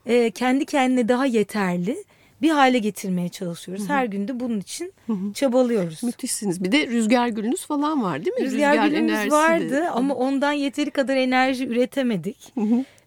e, 0.07 0.31
kendi 0.31 0.65
kendine 0.65 1.09
daha 1.09 1.27
yeterli 1.27 2.05
bir 2.43 2.51
hale 2.51 2.79
getirmeye 2.79 3.29
çalışıyoruz. 3.29 3.89
Her 3.89 4.05
günde 4.05 4.41
bunun 4.41 4.61
için 4.61 4.93
çabalıyoruz. 5.35 6.03
Müthişsiniz. 6.03 6.65
Bir 6.65 6.73
de 6.73 6.87
rüzgar 6.87 7.29
gülünüz 7.29 7.67
falan 7.67 8.03
var 8.03 8.25
değil 8.25 8.37
mi? 8.37 8.45
Rüzgar, 8.45 8.73
rüzgar 8.73 8.89
gülümüz 8.89 9.33
vardı 9.33 9.71
de. 9.71 9.91
ama 9.91 10.15
ondan 10.15 10.53
yeteri 10.53 10.91
kadar 10.91 11.17
enerji 11.17 11.67
üretemedik. 11.67 12.53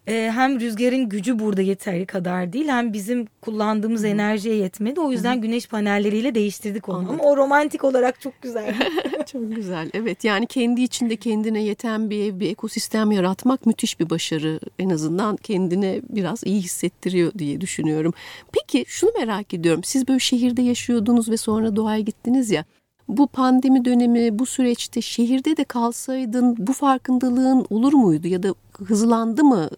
E, 0.07 0.31
hem 0.33 0.59
rüzgarın 0.59 1.09
gücü 1.09 1.39
burada 1.39 1.61
yeterli 1.61 2.05
kadar 2.05 2.53
değil 2.53 2.67
hem 2.67 2.93
bizim 2.93 3.27
kullandığımız 3.41 4.03
Hı. 4.03 4.07
enerjiye 4.07 4.55
yetmedi. 4.55 4.99
O 4.99 5.11
yüzden 5.11 5.37
Hı. 5.37 5.41
güneş 5.41 5.67
panelleriyle 5.67 6.35
değiştirdik 6.35 6.89
onu. 6.89 6.97
Anladım. 6.97 7.15
Ama 7.19 7.23
o 7.23 7.37
romantik 7.37 7.83
olarak 7.83 8.21
çok 8.21 8.41
güzel. 8.41 8.75
çok 9.31 9.55
güzel. 9.55 9.89
Evet 9.93 10.23
yani 10.23 10.47
kendi 10.47 10.81
içinde 10.81 11.15
kendine 11.15 11.63
yeten 11.63 12.09
bir 12.09 12.19
ev, 12.19 12.39
bir 12.39 12.49
ekosistem 12.49 13.11
yaratmak 13.11 13.65
müthiş 13.65 13.99
bir 13.99 14.09
başarı. 14.09 14.59
En 14.79 14.89
azından 14.89 15.35
kendine 15.35 16.01
biraz 16.09 16.43
iyi 16.43 16.61
hissettiriyor 16.61 17.31
diye 17.37 17.61
düşünüyorum. 17.61 18.13
Peki 18.51 18.85
şunu 18.87 19.11
merak 19.19 19.53
ediyorum. 19.53 19.83
Siz 19.83 20.07
böyle 20.07 20.19
şehirde 20.19 20.61
yaşıyordunuz 20.61 21.29
ve 21.29 21.37
sonra 21.37 21.75
doğaya 21.75 21.99
gittiniz 21.99 22.51
ya 22.51 22.65
bu 23.07 23.27
pandemi 23.27 23.85
dönemi 23.85 24.39
bu 24.39 24.45
süreçte 24.45 25.01
şehirde 25.01 25.57
de 25.57 25.63
kalsaydın 25.63 26.55
bu 26.59 26.73
farkındalığın 26.73 27.65
olur 27.69 27.93
muydu 27.93 28.27
ya 28.27 28.43
da 28.43 28.53
hızlandı 28.77 29.43
mı 29.43 29.69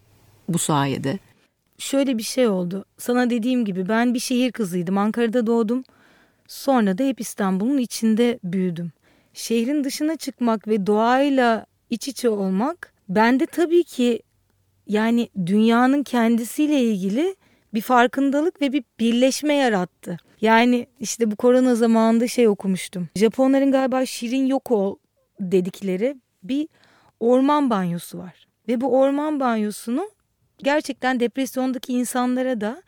bu 0.48 0.58
sayede? 0.58 1.20
Şöyle 1.78 2.18
bir 2.18 2.24
şey 2.24 2.48
oldu. 2.48 2.86
Sana 2.98 3.30
dediğim 3.30 3.66
gibi 3.66 3.90
ben 3.90 4.14
bir 4.14 4.20
şehir 4.20 4.52
kızıydım. 4.52 4.98
Ankara'da 4.98 5.48
doğdum. 5.48 5.84
Sonra 6.48 6.98
da 6.98 7.04
hep 7.04 7.22
İstanbul'un 7.22 7.78
içinde 7.78 8.40
büyüdüm. 8.44 8.92
Şehrin 9.34 9.84
dışına 9.84 10.16
çıkmak 10.16 10.68
ve 10.68 10.88
doğayla 10.88 11.66
iç 11.90 12.08
içe 12.08 12.30
olmak 12.30 12.94
bende 13.10 13.46
tabii 13.46 13.84
ki 13.84 14.22
yani 14.88 15.30
dünyanın 15.46 16.04
kendisiyle 16.04 16.82
ilgili 16.82 17.36
bir 17.74 17.82
farkındalık 17.82 18.62
ve 18.62 18.74
bir 18.74 18.84
birleşme 19.00 19.54
yarattı. 19.54 20.18
Yani 20.42 20.88
işte 21.00 21.32
bu 21.32 21.36
korona 21.36 21.76
zamanında 21.76 22.28
şey 22.28 22.48
okumuştum. 22.48 23.10
Japonların 23.16 23.72
galiba 23.72 24.06
şirin 24.06 24.46
yok 24.46 24.72
ol 24.72 24.96
dedikleri 25.40 26.16
bir 26.44 26.68
orman 27.20 27.70
banyosu 27.70 28.18
var. 28.18 28.48
Ve 28.68 28.82
bu 28.82 29.00
orman 29.00 29.40
banyosunu 29.40 30.10
gerçekten 30.58 31.20
depresyondaki 31.20 31.94
insanlara 31.94 32.62
da 32.62 32.84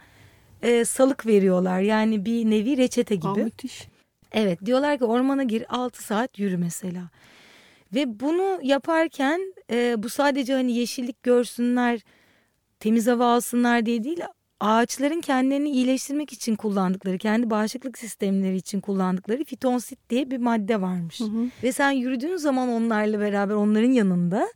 e, 0.62 0.86
salık 0.86 1.26
veriyorlar. 1.26 1.80
Yani 1.80 2.26
bir 2.26 2.46
nevi 2.46 2.78
reçete 2.78 3.16
gibi. 3.16 3.28
Aa, 3.28 3.44
müthiş. 3.44 3.88
Evet 4.32 4.66
diyorlar 4.66 4.98
ki 4.98 5.06
ormana 5.06 5.44
gir 5.44 5.66
6 5.70 6.04
saat 6.04 6.40
yürü 6.40 6.58
mesela. 6.58 7.10
Ve 7.94 8.20
bunu 8.20 8.60
yaparken 8.64 9.54
e, 9.72 10.04
bu 10.04 10.10
sadece 10.10 10.54
hani 10.54 10.72
yeşillik 10.72 11.24
görsünler, 11.24 12.00
temiz 12.80 13.08
hava 13.08 13.34
alsınlar 13.34 13.86
diye 13.86 14.04
değil 14.04 14.20
ağaçların 14.60 15.22
kendilerini 15.22 15.70
iyileştirmek 15.70 16.34
için 16.34 16.56
kullandıkları, 16.56 17.18
kendi 17.18 17.50
bağışıklık 17.50 17.98
sistemleri 17.98 18.56
için 18.56 18.82
kullandıkları 18.82 19.44
fitonsit 19.44 20.10
diye 20.10 20.32
bir 20.32 20.38
madde 20.38 20.82
varmış. 20.82 21.20
Hı 21.20 21.24
hı. 21.24 21.46
Ve 21.64 21.72
sen 21.72 21.92
yürüdüğün 21.92 22.36
zaman 22.36 22.70
onlarla 22.70 23.20
beraber 23.20 23.56
onların 23.56 23.92
yanında 23.92 24.48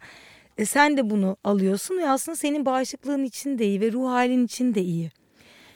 e, 0.58 0.66
sen 0.66 0.98
de 0.98 1.10
bunu 1.10 1.38
alıyorsun 1.44 1.98
ve 1.98 2.10
aslında 2.10 2.36
senin 2.36 2.66
bağışıklığın 2.66 3.24
için 3.24 3.60
de 3.60 3.66
iyi 3.66 3.82
ve 3.82 3.92
ruh 3.92 4.10
halin 4.10 4.46
için 4.46 4.76
de 4.76 4.82
iyi. 4.82 5.12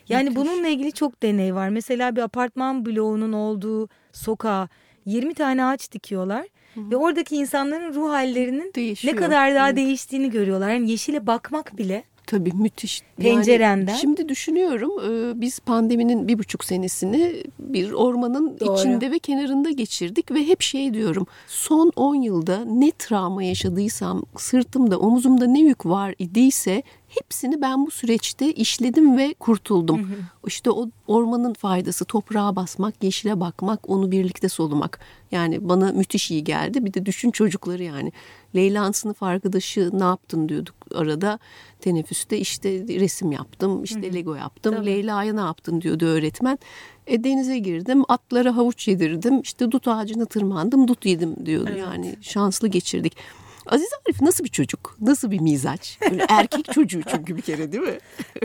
Yani 0.10 0.30
Müthiş. 0.30 0.38
bununla 0.38 0.68
ilgili 0.68 0.92
çok 0.92 1.24
deney 1.24 1.56
var. 1.56 1.70
Mesela 1.70 2.16
bir 2.16 2.22
apartman 2.22 2.86
bloğunun 2.86 3.34
olduğu 3.34 3.90
sokağa 4.12 4.70
20 5.06 5.34
tane 5.34 5.66
ağaç 5.66 5.92
dikiyorlar. 5.92 6.46
Hı-hı. 6.74 6.92
Ve 6.92 6.96
oradaki 6.96 7.36
insanların 7.36 7.94
ruh 7.94 8.10
hallerinin 8.10 8.72
Değişiyor. 8.76 9.14
ne 9.14 9.20
kadar 9.20 9.56
daha 9.56 9.68
evet. 9.68 9.78
değiştiğini 9.78 10.32
görüyorlar. 10.32 10.70
Yani 10.70 10.92
yeşile 10.92 11.28
bakmak 11.28 11.78
bile 11.78 12.04
Tabii 12.28 12.52
müthiş. 12.54 13.02
Pencerenden. 13.18 13.92
Yani 13.92 14.02
şimdi 14.02 14.30
düşünüyorum 14.30 14.92
e, 15.10 15.42
biz 15.42 15.60
pandeminin 15.60 16.28
bir 16.28 16.40
buçuk 16.40 16.64
senesini 16.64 17.44
bir 17.60 17.92
ormanın 17.92 18.60
Doğru. 18.60 18.80
içinde 18.80 19.12
ve 19.12 19.20
kenarında 19.20 19.70
geçirdik 19.70 20.32
ve 20.32 20.48
hep 20.48 20.62
şey 20.62 20.94
diyorum 20.94 21.28
son 21.48 21.92
on 21.96 22.16
yılda 22.16 22.66
ne 22.66 22.92
travma 22.92 23.44
yaşadıysam 23.44 24.24
sırtımda 24.38 25.00
omuzumda 25.00 25.48
ne 25.48 25.60
yük 25.60 25.86
var 25.86 26.16
idiyse 26.20 26.84
hepsini 27.08 27.62
ben 27.62 27.86
bu 27.86 27.92
süreçte 27.92 28.54
işledim 28.54 29.18
ve 29.18 29.34
kurtuldum. 29.34 30.00
Hı 30.00 30.04
hı. 30.04 30.18
İşte 30.48 30.72
o 30.72 30.90
ormanın 31.08 31.54
faydası 31.54 32.06
toprağa 32.06 32.56
basmak, 32.56 33.04
yeşile 33.04 33.40
bakmak, 33.40 33.90
onu 33.90 34.12
birlikte 34.12 34.50
solumak. 34.50 35.00
Yani 35.32 35.70
bana 35.70 35.92
müthiş 35.92 36.32
iyi 36.32 36.44
geldi. 36.44 36.86
Bir 36.86 36.94
de 36.94 37.06
düşün 37.06 37.32
çocukları 37.32 37.84
yani. 37.84 38.12
Leyla'nın 38.58 38.92
sınıf 38.92 39.24
arkadaşı 39.24 39.90
ne 39.94 40.04
yaptın 40.04 40.50
diyorduk 40.50 40.76
arada 40.96 41.40
teneffüste 41.80 42.38
işte 42.38 42.70
resim 42.72 43.32
yaptım, 43.32 43.84
işte 43.84 44.02
hı 44.02 44.12
hı. 44.12 44.14
Lego 44.14 44.36
yaptım. 44.36 44.76
Tabii. 44.76 44.86
Leyla'ya 44.86 45.34
ne 45.34 45.40
yaptın 45.40 45.82
diyordu 45.82 46.06
öğretmen. 46.06 46.60
E, 47.08 47.24
denize 47.24 47.58
girdim, 47.58 48.04
atlara 48.08 48.56
havuç 48.56 48.88
yedirdim, 48.88 49.42
işte 49.42 49.72
dut 49.72 49.88
ağacına 49.88 50.26
tırmandım, 50.26 50.88
dut 50.88 51.06
yedim 51.06 51.46
diyordu. 51.46 51.70
Evet. 51.72 51.82
Yani 51.82 52.16
şanslı 52.22 52.68
geçirdik. 52.68 53.18
Aziz 53.66 53.90
Arif 54.06 54.22
nasıl 54.22 54.44
bir 54.44 54.50
çocuk? 54.50 54.98
Nasıl 55.02 55.32
bir 55.32 55.40
mizaç? 55.40 56.00
Böyle 56.12 56.26
erkek 56.30 56.66
çocuğu 56.74 57.02
çünkü 57.12 57.38
bir 57.38 57.42
kere 57.42 57.72
değil 57.72 57.84
mi? 57.84 57.98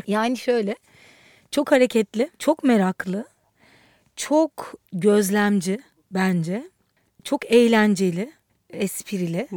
yani 0.06 0.36
şöyle 0.36 0.76
çok 1.50 1.72
hareketli, 1.72 2.30
çok 2.38 2.64
meraklı, 2.64 3.24
çok 4.16 4.74
gözlemci 4.92 5.78
bence. 6.10 6.72
Çok 7.24 7.52
eğlenceli, 7.52 8.32
esprili. 8.70 9.48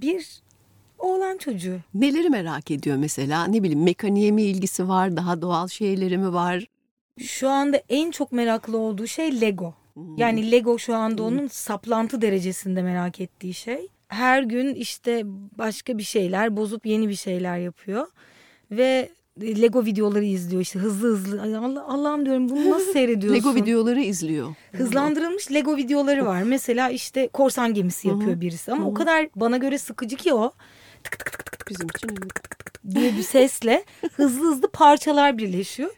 Bir 0.00 0.42
oğlan 0.98 1.38
çocuğu. 1.38 1.78
Neleri 1.94 2.30
merak 2.30 2.70
ediyor 2.70 2.96
mesela? 2.96 3.46
Ne 3.46 3.62
bileyim 3.62 3.82
mekaniğe 3.82 4.30
mi 4.30 4.42
ilgisi 4.42 4.88
var? 4.88 5.16
Daha 5.16 5.42
doğal 5.42 5.68
şeyleri 5.68 6.18
mi 6.18 6.32
var? 6.32 6.64
Şu 7.20 7.48
anda 7.48 7.82
en 7.88 8.10
çok 8.10 8.32
meraklı 8.32 8.78
olduğu 8.78 9.06
şey 9.06 9.40
Lego. 9.40 9.74
Yani 10.16 10.50
Lego 10.50 10.78
şu 10.78 10.96
anda 10.96 11.22
onun 11.22 11.46
saplantı 11.46 12.22
derecesinde 12.22 12.82
merak 12.82 13.20
ettiği 13.20 13.54
şey 13.54 13.88
her 14.08 14.42
gün 14.42 14.74
işte 14.74 15.22
başka 15.58 15.98
bir 15.98 16.02
şeyler 16.02 16.56
bozup 16.56 16.86
yeni 16.86 17.08
bir 17.08 17.14
şeyler 17.14 17.58
yapıyor. 17.58 18.06
Ve 18.70 19.08
Lego 19.40 19.84
videoları 19.84 20.24
izliyor 20.24 20.62
işte 20.62 20.78
hızlı 20.78 21.08
hızlı. 21.08 21.42
Allah, 21.42 21.84
Allah'ım 21.88 22.26
diyorum 22.26 22.48
bunu 22.48 22.70
nasıl 22.70 22.92
seyrediyorsun? 22.92 23.38
Lego 23.40 23.54
videoları 23.54 24.00
izliyor. 24.00 24.54
Hızlandırılmış 24.72 25.52
Lego 25.52 25.76
videoları 25.76 26.26
var. 26.26 26.42
Mesela 26.42 26.90
işte 26.90 27.28
korsan 27.28 27.74
gemisi 27.74 28.08
yapıyor 28.08 28.40
birisi 28.40 28.72
ama 28.72 28.86
o 28.88 28.94
kadar 28.94 29.28
bana 29.36 29.56
göre 29.56 29.78
sıkıcı 29.78 30.16
ki 30.16 30.34
o. 30.34 30.52
Tık 31.04 31.18
tık 31.18 31.32
tık 31.32 31.46
tık 31.52 31.58
tık 31.58 31.78
tık 31.78 31.94
tık 31.94 32.64
tık 32.64 32.94
diye 32.94 33.16
bir 33.16 33.22
sesle 33.22 33.84
hızlı 34.16 34.50
hızlı 34.50 34.68
parçalar 34.70 35.38
birleşiyor. 35.38 35.90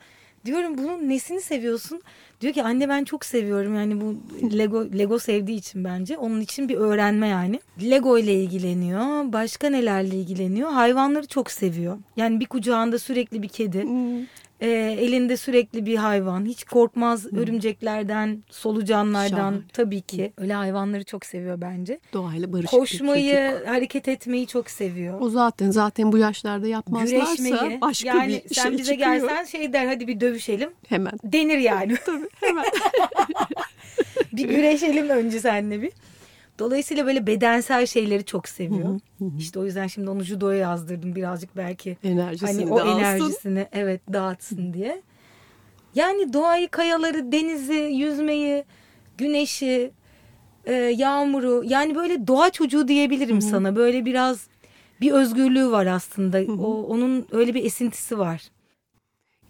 Diyorum 0.44 0.78
bunun 0.78 1.08
nesini 1.08 1.40
seviyorsun? 1.40 2.02
Diyor 2.40 2.54
ki 2.54 2.62
anne 2.62 2.88
ben 2.88 3.04
çok 3.04 3.24
seviyorum 3.24 3.74
yani 3.74 4.00
bu 4.00 4.16
Lego 4.58 4.84
Lego 4.98 5.18
sevdiği 5.18 5.58
için 5.58 5.84
bence. 5.84 6.18
Onun 6.18 6.40
için 6.40 6.68
bir 6.68 6.76
öğrenme 6.76 7.28
yani. 7.28 7.60
Lego 7.82 8.18
ile 8.18 8.34
ilgileniyor. 8.34 9.32
Başka 9.32 9.70
nelerle 9.70 10.16
ilgileniyor? 10.16 10.70
Hayvanları 10.70 11.26
çok 11.26 11.50
seviyor. 11.50 11.98
Yani 12.16 12.40
bir 12.40 12.46
kucağında 12.46 12.98
sürekli 12.98 13.42
bir 13.42 13.48
kedi. 13.48 13.82
Hmm. 13.82 14.26
E, 14.60 14.68
elinde 15.00 15.36
sürekli 15.36 15.86
bir 15.86 15.96
hayvan. 15.96 16.44
Hiç 16.44 16.64
korkmaz 16.64 17.32
örümceklerden, 17.32 18.42
solucanlardan 18.50 19.28
Şahane. 19.36 19.58
tabii 19.72 20.00
ki. 20.00 20.32
Öyle 20.38 20.52
hayvanları 20.54 21.04
çok 21.04 21.26
seviyor 21.26 21.60
bence. 21.60 22.00
Doğayla 22.12 22.52
barışık 22.52 22.72
bir 22.72 22.78
Koşmayı, 22.78 23.50
çocuk. 23.52 23.68
hareket 23.68 24.08
etmeyi 24.08 24.46
çok 24.46 24.70
seviyor. 24.70 25.20
O 25.20 25.28
zaten 25.30 25.70
zaten 25.70 26.12
bu 26.12 26.18
yaşlarda 26.18 26.66
yapmazlarsa 26.66 27.34
Güreşmeyi. 27.34 27.80
başka 27.80 28.08
yani 28.08 28.42
bir 28.48 28.54
sen 28.54 28.62
şey 28.62 28.72
bize 28.72 28.92
çıkıyor. 28.92 29.14
gelsen 29.14 29.44
şey 29.44 29.72
der 29.72 29.86
hadi 29.86 30.08
bir 30.08 30.20
dövüşelim. 30.20 30.70
Hemen. 30.88 31.12
Denir 31.24 31.58
yani. 31.58 31.96
Tabii 32.06 32.28
hemen. 32.40 32.64
bir 34.32 34.48
güreşelim 34.48 35.08
önce 35.08 35.40
seninle 35.40 35.82
bir. 35.82 35.92
Dolayısıyla 36.58 37.06
böyle 37.06 37.26
bedensel 37.26 37.86
şeyleri 37.86 38.24
çok 38.24 38.48
seviyor. 38.48 39.00
İşte 39.38 39.58
o 39.58 39.64
yüzden 39.64 39.86
şimdi 39.86 40.10
onu 40.10 40.22
judoya 40.22 40.58
yazdırdım 40.58 41.14
birazcık 41.14 41.56
belki. 41.56 41.96
Enerjisini 42.04 42.60
Hani 42.60 42.72
o 42.72 42.80
alsın. 42.80 42.98
enerjisini 42.98 43.66
evet 43.72 44.00
dağıtsın 44.12 44.72
diye. 44.72 45.02
Yani 45.94 46.32
doğayı, 46.32 46.68
kayaları, 46.68 47.32
denizi, 47.32 47.74
yüzmeyi, 47.74 48.64
güneşi, 49.18 49.90
e, 50.64 50.72
yağmuru 50.74 51.62
yani 51.66 51.94
böyle 51.94 52.26
doğa 52.26 52.50
çocuğu 52.50 52.88
diyebilirim 52.88 53.40
sana. 53.40 53.76
Böyle 53.76 54.04
biraz 54.04 54.46
bir 55.00 55.12
özgürlüğü 55.12 55.70
var 55.70 55.86
aslında. 55.86 56.52
O 56.52 56.82
onun 56.82 57.26
öyle 57.32 57.54
bir 57.54 57.64
esintisi 57.64 58.18
var. 58.18 58.42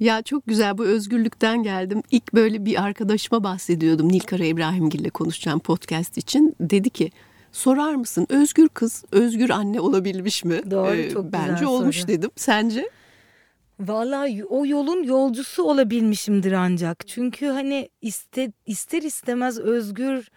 Ya 0.00 0.22
çok 0.22 0.46
güzel 0.46 0.78
bu 0.78 0.84
özgürlükten 0.84 1.62
geldim. 1.62 2.02
İlk 2.10 2.34
böyle 2.34 2.64
bir 2.64 2.82
arkadaşıma 2.82 3.44
bahsediyordum. 3.44 4.08
Nilkara 4.08 4.44
İbrahimgil 4.44 5.00
ile 5.00 5.10
konuşacağım 5.10 5.58
podcast 5.60 6.18
için. 6.18 6.56
Dedi 6.60 6.90
ki 6.90 7.10
sorar 7.52 7.94
mısın 7.94 8.26
özgür 8.28 8.68
kız 8.68 9.04
özgür 9.12 9.50
anne 9.50 9.80
olabilmiş 9.80 10.44
mi? 10.44 10.54
Ee, 10.66 10.70
Doğru, 10.70 11.10
çok 11.12 11.24
güzel 11.32 11.48
Bence 11.48 11.66
olmuş 11.66 11.96
soru. 11.96 12.08
dedim. 12.08 12.30
Sence? 12.36 12.90
Vallahi 13.80 14.44
o 14.44 14.66
yolun 14.66 15.02
yolcusu 15.02 15.62
olabilmişimdir 15.62 16.52
ancak. 16.52 17.08
Çünkü 17.08 17.46
hani 17.46 17.88
iste, 18.02 18.52
ister 18.66 19.02
istemez 19.02 19.58
özgür 19.58 20.28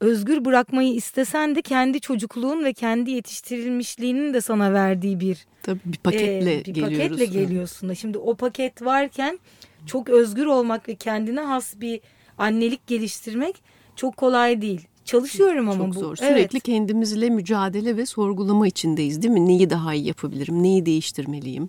özgür 0.00 0.44
bırakmayı 0.44 0.94
istesen 0.94 1.54
de 1.54 1.62
kendi 1.62 2.00
çocukluğun 2.00 2.64
ve 2.64 2.72
kendi 2.72 3.10
yetiştirilmişliğinin 3.10 4.34
de 4.34 4.40
sana 4.40 4.72
verdiği 4.72 5.20
bir 5.20 5.46
Tabii 5.62 5.80
bir 5.84 5.96
paketle 5.98 6.54
e, 6.54 6.64
bir 6.64 6.74
geliyoruz. 6.74 6.98
paketle 6.98 7.24
geliyorsun 7.24 7.88
da. 7.88 7.94
Şimdi 7.94 8.18
o 8.18 8.34
paket 8.34 8.82
varken 8.82 9.38
çok 9.86 10.08
özgür 10.08 10.46
olmak 10.46 10.88
ve 10.88 10.94
kendine 10.94 11.40
has 11.40 11.80
bir 11.80 12.00
annelik 12.38 12.86
geliştirmek 12.86 13.62
çok 13.96 14.16
kolay 14.16 14.60
değil. 14.62 14.86
Çalışıyorum 15.04 15.68
ama 15.68 15.84
Çok 15.84 15.94
bu. 15.94 16.00
zor. 16.00 16.16
Evet. 16.20 16.32
Sürekli 16.32 16.60
kendimizle 16.60 17.30
mücadele 17.30 17.96
ve 17.96 18.06
sorgulama 18.06 18.66
içindeyiz 18.66 19.22
değil 19.22 19.34
mi? 19.34 19.46
Neyi 19.46 19.70
daha 19.70 19.94
iyi 19.94 20.06
yapabilirim? 20.06 20.62
Neyi 20.62 20.86
değiştirmeliyim? 20.86 21.68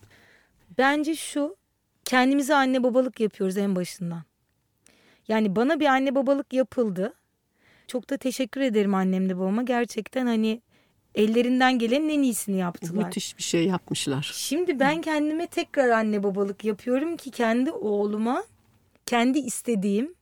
Bence 0.77 1.15
şu 1.15 1.55
kendimize 2.05 2.55
anne 2.55 2.83
babalık 2.83 3.19
yapıyoruz 3.19 3.57
en 3.57 3.75
başından. 3.75 4.23
Yani 5.27 5.55
bana 5.55 5.79
bir 5.79 5.85
anne 5.85 6.15
babalık 6.15 6.53
yapıldı. 6.53 7.13
Çok 7.89 8.09
da 8.09 8.17
teşekkür 8.17 8.61
ederim 8.61 8.93
annemle 8.93 9.37
babama. 9.37 9.63
Gerçekten 9.63 10.25
hani 10.25 10.61
ellerinden 11.15 11.79
gelenin 11.79 12.09
en 12.09 12.21
iyisini 12.21 12.57
yaptılar. 12.57 13.05
Müthiş 13.05 13.37
bir 13.37 13.43
şey 13.43 13.65
yapmışlar. 13.67 14.31
Şimdi 14.35 14.79
ben 14.79 15.01
kendime 15.01 15.47
tekrar 15.47 15.89
anne 15.89 16.23
babalık 16.23 16.65
yapıyorum 16.65 17.17
ki 17.17 17.31
kendi 17.31 17.71
oğluma 17.71 18.43
kendi 19.05 19.39
istediğim 19.39 20.15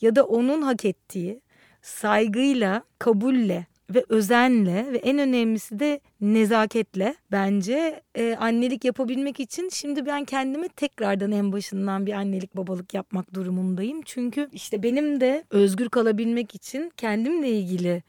ya 0.00 0.16
da 0.16 0.24
onun 0.24 0.62
hak 0.62 0.84
ettiği 0.84 1.40
saygıyla, 1.82 2.82
kabulle 2.98 3.66
ve 3.94 4.04
özenle 4.08 4.86
ve 4.92 4.96
en 4.98 5.18
önemlisi 5.18 5.78
de 5.80 6.00
nezaketle 6.20 7.14
bence 7.32 8.00
e, 8.14 8.36
annelik 8.40 8.84
yapabilmek 8.84 9.40
için 9.40 9.68
şimdi 9.72 10.06
ben 10.06 10.24
kendime 10.24 10.68
tekrardan 10.68 11.32
en 11.32 11.52
başından 11.52 12.06
bir 12.06 12.12
annelik 12.12 12.56
babalık 12.56 12.94
yapmak 12.94 13.34
durumundayım. 13.34 14.02
Çünkü 14.04 14.48
işte 14.52 14.82
benim 14.82 15.20
de 15.20 15.44
özgür 15.50 15.88
kalabilmek 15.88 16.54
için 16.54 16.90
kendimle 16.96 17.50
ilgili 17.50 18.02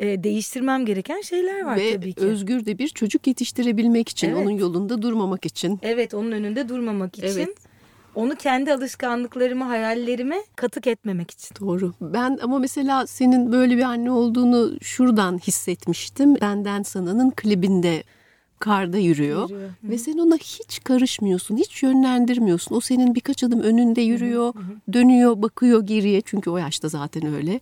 e, 0.00 0.24
değiştirmem 0.24 0.86
gereken 0.86 1.20
şeyler 1.20 1.64
var 1.64 1.76
Ve 1.76 1.94
tabii 1.94 2.12
ki. 2.12 2.20
özgür 2.20 2.66
de 2.66 2.78
bir 2.78 2.88
çocuk 2.88 3.26
yetiştirebilmek 3.26 4.08
için, 4.08 4.28
Evet. 4.30 4.38
onun 4.42 4.50
yolunda 4.50 5.02
durmamak 5.02 5.46
için. 5.46 5.78
Evet 5.82 6.14
onun 6.14 6.32
önünde 6.32 6.68
durmamak 6.68 7.18
için. 7.18 7.26
Evet. 7.26 7.65
Onu 8.16 8.34
kendi 8.34 8.72
alışkanlıklarıma, 8.72 9.68
hayallerime 9.68 10.36
katık 10.56 10.86
etmemek 10.86 11.30
için. 11.30 11.56
Doğru. 11.60 11.92
Ben 12.00 12.38
ama 12.42 12.58
mesela 12.58 13.06
senin 13.06 13.52
böyle 13.52 13.76
bir 13.76 13.82
anne 13.82 14.10
olduğunu 14.10 14.76
şuradan 14.82 15.38
hissetmiştim. 15.38 16.34
Benden 16.40 16.82
Sana'nın 16.82 17.30
klibinde 17.30 18.02
karda 18.58 18.98
yürüyor. 18.98 19.50
Yürüyor. 19.50 19.70
Ve 19.84 19.98
sen 19.98 20.18
ona 20.18 20.36
hiç 20.36 20.84
karışmıyorsun, 20.84 21.56
hiç 21.56 21.82
yönlendirmiyorsun. 21.82 22.76
O 22.76 22.80
senin 22.80 23.14
birkaç 23.14 23.44
adım 23.44 23.60
önünde 23.60 24.00
yürüyor, 24.00 24.54
dönüyor, 24.92 25.42
bakıyor 25.42 25.86
geriye. 25.86 26.20
Çünkü 26.20 26.50
o 26.50 26.56
yaşta 26.56 26.88
zaten 26.88 27.34
öyle. 27.34 27.60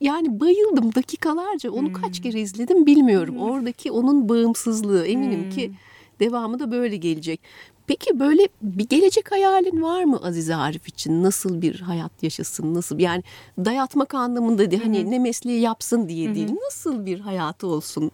Yani 0.00 0.40
bayıldım 0.40 0.94
dakikalarca. 0.94 1.70
Onu 1.70 1.92
kaç 1.92 2.22
kere 2.22 2.40
izledim 2.40 2.86
bilmiyorum. 2.86 3.38
Oradaki 3.38 3.90
onun 3.90 4.28
bağımsızlığı 4.28 5.06
eminim 5.06 5.50
ki 5.50 5.72
devamı 6.20 6.58
da 6.58 6.70
böyle 6.70 6.96
gelecek. 6.96 7.40
Peki 7.86 8.20
böyle 8.20 8.48
bir 8.62 8.88
gelecek 8.88 9.32
hayalin 9.32 9.82
var 9.82 10.04
mı 10.04 10.20
Azize 10.22 10.54
Arif 10.56 10.88
için? 10.88 11.22
Nasıl 11.22 11.62
bir 11.62 11.80
hayat 11.80 12.22
yaşasın? 12.22 12.74
Nasıl 12.74 12.98
yani 12.98 13.22
dayatmak 13.58 14.14
anlamında 14.14 14.70
değil. 14.70 14.82
Hani 14.82 15.10
ne 15.10 15.18
mesleği 15.18 15.60
yapsın 15.60 16.08
diye 16.08 16.34
değil. 16.34 16.50
Nasıl 16.64 17.06
bir 17.06 17.20
hayatı 17.20 17.66
olsun 17.66 18.10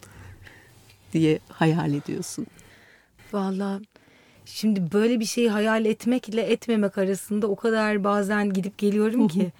diye 1.12 1.38
hayal 1.48 1.94
ediyorsun? 1.94 2.46
Vallahi 3.32 3.82
şimdi 4.44 4.92
böyle 4.92 5.20
bir 5.20 5.24
şeyi 5.24 5.50
hayal 5.50 5.84
etmekle 5.84 6.40
etmemek 6.42 6.98
arasında 6.98 7.46
o 7.46 7.56
kadar 7.56 8.04
bazen 8.04 8.52
gidip 8.52 8.78
geliyorum 8.78 9.28
ki. 9.28 9.52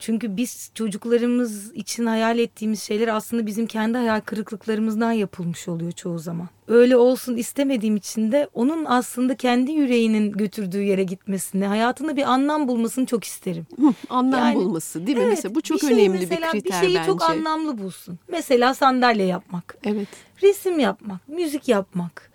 Çünkü 0.00 0.36
biz 0.36 0.70
çocuklarımız 0.74 1.72
için 1.74 2.06
hayal 2.06 2.38
ettiğimiz 2.38 2.82
şeyler 2.82 3.08
aslında 3.08 3.46
bizim 3.46 3.66
kendi 3.66 3.98
hayal 3.98 4.20
kırıklıklarımızdan 4.20 5.12
yapılmış 5.12 5.68
oluyor 5.68 5.92
çoğu 5.92 6.18
zaman. 6.18 6.48
Öyle 6.68 6.96
olsun 6.96 7.36
istemediğim 7.36 7.96
için 7.96 8.32
de 8.32 8.48
onun 8.54 8.84
aslında 8.84 9.36
kendi 9.36 9.72
yüreğinin 9.72 10.32
götürdüğü 10.32 10.82
yere 10.82 11.04
gitmesini, 11.04 11.66
hayatında 11.66 12.16
bir 12.16 12.22
anlam 12.32 12.68
bulmasını 12.68 13.06
çok 13.06 13.24
isterim. 13.24 13.66
Hı, 13.80 13.94
Anlam 14.08 14.40
Yani, 14.40 14.54
bulması 14.54 15.06
değil 15.06 15.18
mi? 15.18 15.24
Evet, 15.24 15.36
mesela 15.36 15.54
bu 15.54 15.60
çok 15.60 15.82
bir 15.82 15.86
şeyi 15.86 16.00
önemli 16.10 16.18
mesela, 16.18 16.52
bir 16.52 16.60
kriter 16.60 16.82
Bir 16.82 16.86
şeyi 16.86 16.96
bence. 16.98 17.06
çok 17.06 17.22
anlamlı 17.22 17.78
bulsun. 17.78 18.18
Mesela 18.28 18.74
sandalye 18.74 19.26
yapmak. 19.26 19.76
Evet. 19.84 20.08
resim 20.42 20.78
yapmak, 20.78 21.28
müzik 21.28 21.68
yapmak, 21.68 22.30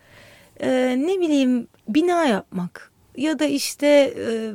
e, 0.60 0.96
ne 0.98 1.20
bileyim 1.20 1.68
bina 1.88 2.24
yapmak 2.24 2.92
ya 3.16 3.38
da 3.38 3.44
işte 3.44 3.86
e, 4.18 4.52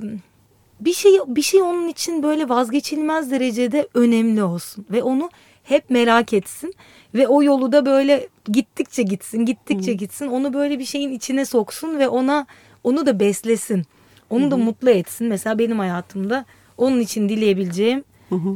bir 0.82 0.94
şey 0.94 1.12
bir 1.28 1.42
şey 1.42 1.62
onun 1.62 1.88
için 1.88 2.24
böyle 2.24 2.50
vazgeçilmez 2.50 3.32
derecede 3.32 3.88
önemli 3.94 4.44
olsun 4.44 4.86
ve 4.92 5.04
onu 5.04 5.30
hep 5.64 5.90
merak 5.90 6.34
etsin 6.34 6.74
ve 7.16 7.28
o 7.28 7.44
yolu 7.44 7.72
da 7.72 7.86
böyle 7.86 8.28
gittikçe 8.46 9.04
gitsin, 9.04 9.46
gittikçe 9.46 9.94
gitsin. 9.94 10.28
Onu 10.28 10.54
böyle 10.54 10.80
bir 10.80 10.86
şeyin 10.86 11.12
içine 11.12 11.46
soksun 11.46 12.00
ve 12.00 12.08
ona 12.08 12.46
onu 12.84 13.06
da 13.06 13.20
beslesin. 13.20 13.84
Onu 14.30 14.52
da 14.52 14.58
mutlu 14.58 14.90
etsin. 14.90 15.28
Mesela 15.28 15.60
benim 15.60 15.80
hayatımda 15.80 16.46
onun 16.78 17.00
için 17.00 17.30
dileyebileceğim 17.30 18.04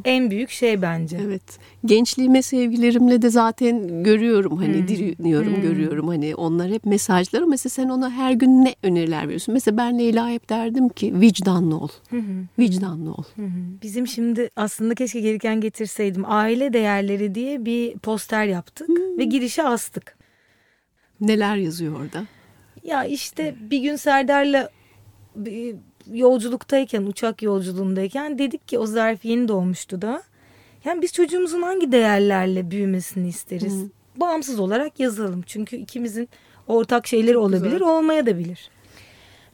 en 0.06 0.32
büyük 0.32 0.50
şey 0.50 0.82
bence. 0.82 1.18
Evet. 1.26 1.60
Gençliğime 1.86 2.42
sevgilerimle 2.42 3.22
de 3.22 3.30
zaten 3.30 4.04
görüyorum 4.04 4.58
hani 4.58 4.88
direniyorum 4.88 5.62
görüyorum 5.62 6.08
hani 6.08 6.36
onlar 6.36 6.72
hep 6.72 6.86
mesajlar 6.86 7.42
mesela 7.42 7.70
sen 7.70 7.90
ona 7.90 8.12
her 8.12 8.32
gün 8.32 8.66
ne 8.66 8.76
öneriler 8.84 9.24
veriyorsun? 9.24 9.54
Mesela 9.54 9.78
ben 9.78 10.00
Leyla 10.00 10.30
hep 10.30 10.50
derdim 10.50 10.90
ki 10.90 11.20
vicdanlı 11.20 11.78
ol. 11.78 11.90
Vicdanlı 12.60 13.14
ol. 13.14 13.24
Bizim 13.84 14.08
şimdi 14.08 14.50
aslında 14.56 14.96
keşke 14.96 15.20
gelirken 15.20 15.62
getirseydim. 15.62 16.24
Aile 16.28 16.74
değerleri 16.74 17.36
diye 17.36 17.66
bir 17.66 17.98
poster 17.98 18.46
yaptık 18.46 18.90
ve 19.18 19.24
girişe 19.24 19.64
astık. 19.64 20.18
Neler 21.22 21.56
yazıyor 21.56 22.00
orada? 22.02 22.26
Ya 22.84 23.06
işte 23.06 23.56
bir 23.60 23.80
gün 23.80 23.96
Serdar'la 23.96 24.70
bir 25.36 25.76
yolculuktayken, 26.14 27.04
uçak 27.04 27.42
yolculuğundayken 27.42 28.40
dedik 28.40 28.68
ki 28.68 28.80
o 28.80 28.86
zarf 28.86 29.26
yeni 29.26 29.48
doğmuştu 29.48 30.02
da. 30.02 30.24
Yani 30.86 31.02
biz 31.02 31.14
çocuğumuzun 31.14 31.62
hangi 31.62 31.92
değerlerle 31.92 32.72
büyümesini 32.72 33.28
isteriz? 33.28 33.84
Bağımsız 34.16 34.60
olarak 34.60 35.00
yazalım. 35.00 35.42
Çünkü 35.42 35.76
ikimizin 35.76 36.30
ortak 36.68 37.08
şeyleri 37.08 37.38
olabilir, 37.38 37.72
güzel. 37.72 37.88
olmaya 37.88 38.26
da 38.26 38.38
bilir. 38.38 38.70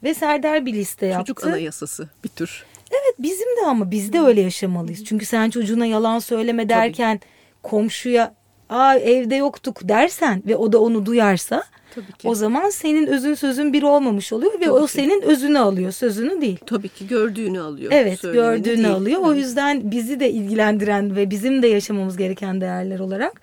Ve 0.04 0.14
Serdar 0.14 0.66
bir 0.66 0.74
liste 0.74 1.06
yaptı. 1.06 1.34
Çocuk 1.34 1.48
anayasası 1.48 2.10
bir 2.24 2.30
tür. 2.30 2.66
Evet 2.92 3.16
bizim 3.20 3.58
de 3.58 3.66
ama 3.68 3.92
biz 3.92 4.14
de 4.14 4.20
öyle 4.20 4.42
yaşamalıyız. 4.42 5.06
Çünkü 5.06 5.26
sen 5.26 5.50
çocuğuna 5.50 5.86
yalan 5.86 6.20
söyleme 6.20 6.70
derken 6.70 7.20
komşuya 7.64 8.36
aa 8.72 8.96
evde 8.96 9.36
yoktuk 9.36 9.88
dersen 9.90 10.44
ve 10.48 10.56
o 10.56 10.72
da 10.74 10.82
onu 10.82 11.06
duyarsa 11.06 11.64
Tabii 11.96 12.12
ki. 12.12 12.28
o 12.28 12.36
zaman 12.36 12.70
senin 12.70 13.08
özün 13.08 13.34
sözün 13.34 13.74
bir 13.74 13.84
olmamış 13.84 14.34
oluyor 14.34 14.54
ve 14.54 14.58
Tabii 14.66 14.70
o 14.72 14.86
ki. 14.86 14.92
senin 14.92 15.22
özünü 15.22 15.60
alıyor 15.60 15.92
sözünü 15.92 16.42
değil. 16.42 16.60
Tabii 16.66 16.90
ki 16.90 17.08
gördüğünü 17.08 17.60
alıyor. 17.62 17.92
Evet 17.96 18.22
gördüğünü 18.22 18.78
değil. 18.84 18.90
alıyor. 18.92 19.22
O 19.24 19.34
yüzden 19.34 19.92
bizi 19.92 20.20
de 20.20 20.32
ilgilendiren 20.32 21.16
ve 21.16 21.30
bizim 21.30 21.62
de 21.62 21.68
yaşamamız 21.68 22.18
gereken 22.18 22.62
değerler 22.62 23.00
olarak 23.00 23.42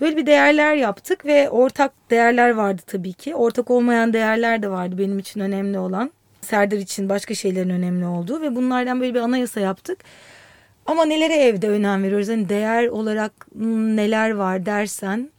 böyle 0.00 0.16
bir 0.16 0.26
değerler 0.26 0.74
yaptık 0.74 1.26
ve 1.26 1.50
ortak 1.50 1.92
değerler 2.10 2.50
vardı 2.50 2.82
tabii 2.86 3.12
ki. 3.12 3.34
Ortak 3.34 3.70
olmayan 3.70 4.12
değerler 4.12 4.62
de 4.62 4.70
vardı 4.70 4.98
benim 4.98 5.18
için 5.18 5.40
önemli 5.40 5.78
olan. 5.78 6.10
Serdar 6.40 6.76
için 6.76 7.08
başka 7.08 7.34
şeylerin 7.34 7.70
önemli 7.70 8.06
olduğu 8.06 8.40
ve 8.40 8.54
bunlardan 8.56 9.00
böyle 9.00 9.14
bir 9.14 9.20
anayasa 9.20 9.60
yaptık. 9.60 9.98
Ama 10.86 11.04
nelere 11.04 11.34
evde 11.34 11.68
önem 11.68 12.02
veriyoruz? 12.02 12.28
Hani 12.28 12.48
değer 12.48 12.86
olarak 12.86 13.46
hmm, 13.52 13.96
neler 13.96 14.30
var 14.30 14.66
dersen 14.66 15.30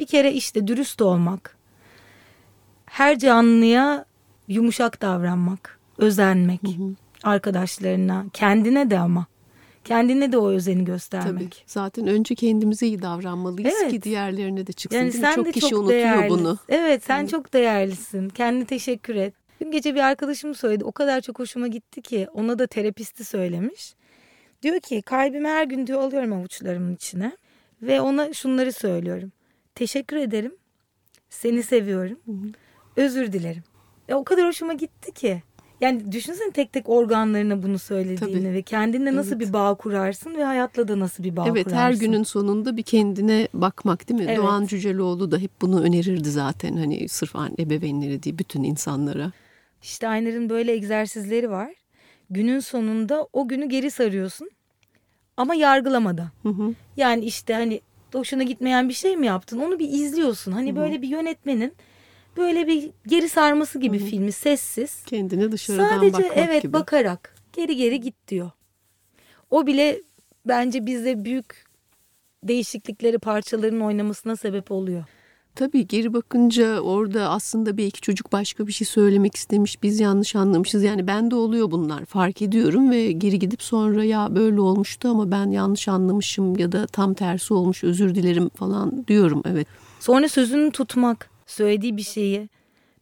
bir 0.00 0.06
kere 0.06 0.32
işte 0.32 0.66
dürüst 0.66 1.02
olmak. 1.02 1.56
Her 2.86 3.18
canlıya 3.18 4.04
yumuşak 4.48 5.02
davranmak, 5.02 5.78
özenmek 5.98 6.60
arkadaşlarına, 7.22 8.24
kendine 8.32 8.90
de 8.90 8.98
ama. 8.98 9.26
Kendine 9.84 10.32
de 10.32 10.38
o 10.38 10.50
özeni 10.50 10.74
Tabii. 10.78 10.84
göstermek. 10.84 11.64
Zaten 11.66 12.06
önce 12.06 12.34
kendimize 12.34 12.86
iyi 12.86 13.02
davranmalıyız 13.02 13.74
Evet. 13.82 13.90
ki 13.90 14.02
diğerlerine 14.02 14.66
de 14.66 14.72
çıksın. 14.72 14.98
Yani 14.98 15.12
sen 15.12 15.34
çok 15.34 15.46
de 15.46 15.52
kişi 15.52 15.68
çok 15.68 15.78
unutuyor 15.78 16.00
değerli. 16.00 16.30
bunu. 16.30 16.58
Evet 16.68 17.04
sen 17.04 17.26
çok 17.26 17.52
değerlisin. 17.52 18.28
Kendine 18.28 18.64
teşekkür 18.64 19.14
et. 19.14 19.34
Dün 19.60 19.70
gece 19.70 19.94
bir 19.94 20.00
arkadaşım 20.00 20.54
söyledi. 20.54 20.84
O 20.84 20.92
kadar 20.92 21.20
çok 21.20 21.38
hoşuma 21.38 21.68
gitti 21.68 22.02
ki 22.02 22.26
ona 22.34 22.58
da 22.58 22.66
terapisti 22.66 23.24
söylemiş. 23.24 23.94
Diyor 24.62 24.80
ki 24.80 25.02
kalbimi 25.02 25.48
her 25.48 25.64
gün 25.64 25.86
diyor 25.86 26.00
alıyorum 26.00 26.32
avuçlarımın 26.32 26.94
içine 26.94 27.36
ve 27.82 28.00
ona 28.00 28.32
şunları 28.32 28.72
söylüyorum. 28.72 29.32
Teşekkür 29.74 30.16
ederim. 30.16 30.54
Seni 31.30 31.62
seviyorum. 31.62 32.18
Özür 32.96 33.32
dilerim. 33.32 33.62
Ya 34.08 34.18
o 34.18 34.24
kadar 34.24 34.46
hoşuma 34.46 34.72
gitti 34.72 35.12
ki. 35.12 35.42
Yani 35.80 36.12
düşünsene 36.12 36.50
tek 36.50 36.72
tek 36.72 36.88
organlarına 36.88 37.62
bunu 37.62 37.78
söylediğini 37.78 38.42
Tabii. 38.44 38.52
ve 38.54 38.62
kendinle 38.62 39.16
nasıl 39.16 39.36
Evet. 39.36 39.48
bir 39.48 39.52
bağ 39.52 39.74
kurarsın 39.74 40.34
ve 40.34 40.44
hayatla 40.44 40.88
da 40.88 40.98
nasıl 40.98 41.24
bir 41.24 41.36
bağ 41.36 41.44
Evet 41.48 41.64
kurarsın. 41.64 41.76
her 41.76 41.92
günün 41.92 42.22
sonunda 42.22 42.76
bir 42.76 42.82
kendine 42.82 43.48
bakmak 43.54 44.08
değil 44.08 44.20
mi? 44.20 44.26
Evet. 44.28 44.38
Doğan 44.38 44.66
Cüceloğlu 44.66 45.30
da 45.30 45.38
hep 45.38 45.50
bunu 45.60 45.82
önerirdi 45.82 46.30
zaten. 46.30 46.76
Hani 46.76 47.08
sırf 47.08 47.36
anne 47.36 47.54
ebeveynleri 47.58 48.22
değil 48.22 48.38
bütün 48.38 48.62
insanlara. 48.64 49.32
Steiner'ın 49.80 50.50
böyle 50.50 50.72
egzersizleri 50.72 51.50
var. 51.50 51.74
Günün 52.32 52.60
sonunda 52.60 53.28
o 53.32 53.48
günü 53.48 53.66
geri 53.66 53.90
sarıyorsun 53.90 54.50
ama 55.36 55.54
yargılamadan. 55.54 56.30
Hı 56.42 56.48
hı. 56.48 56.74
Yani 56.96 57.24
işte 57.24 57.54
hani 57.54 57.80
hoşuna 58.12 58.42
gitmeyen 58.42 58.88
bir 58.88 58.94
şey 58.94 59.16
mi 59.16 59.26
yaptın? 59.26 59.60
Onu 59.60 59.78
bir 59.78 59.88
izliyorsun. 59.88 60.52
Hani 60.52 60.76
böyle 60.76 61.02
bir 61.02 61.08
yönetmenin 61.08 61.74
böyle 62.36 62.66
bir 62.66 62.90
geri 63.06 63.28
sarması 63.28 63.78
gibi 63.78 63.98
filmi 63.98 64.32
sessiz. 64.32 65.04
Kendine 65.04 65.52
dışarıdan 65.52 65.88
Sadece 65.88 66.12
bakmak 66.12 66.38
evet 66.38 66.62
gibi. 66.62 66.72
bakarak 66.72 67.34
geri 67.52 67.76
geri 67.76 68.00
git 68.00 68.28
diyor. 68.28 68.50
O 69.50 69.66
bile 69.66 70.00
bence 70.46 70.86
bizde 70.86 71.24
büyük 71.24 71.64
değişiklikleri 72.44 73.18
parçaların 73.18 73.80
oynamasına 73.80 74.36
sebep 74.36 74.70
oluyor. 74.70 75.04
Tabii 75.54 75.86
geri 75.86 76.12
bakınca 76.12 76.80
orada 76.80 77.30
aslında 77.30 77.76
belki 77.76 78.00
çocuk 78.00 78.32
başka 78.32 78.66
bir 78.66 78.72
şey 78.72 78.86
söylemek 78.86 79.34
istemiş. 79.36 79.82
Biz 79.82 80.00
yanlış 80.00 80.36
anlamışız. 80.36 80.82
Yani 80.82 81.06
bende 81.06 81.34
oluyor 81.34 81.70
bunlar. 81.70 82.04
Fark 82.04 82.42
ediyorum 82.42 82.90
ve 82.90 83.12
geri 83.12 83.38
gidip 83.38 83.62
sonra 83.62 84.04
ya 84.04 84.34
böyle 84.34 84.60
olmuştu 84.60 85.08
ama 85.08 85.30
ben 85.30 85.50
yanlış 85.50 85.88
anlamışım 85.88 86.58
ya 86.58 86.72
da 86.72 86.86
tam 86.86 87.14
tersi 87.14 87.54
olmuş 87.54 87.84
özür 87.84 88.14
dilerim 88.14 88.48
falan 88.48 89.06
diyorum. 89.06 89.42
Evet. 89.44 89.66
Sonra 90.00 90.28
sözünü 90.28 90.70
tutmak, 90.70 91.30
söylediği 91.46 91.96
bir 91.96 92.02
şeyi 92.02 92.48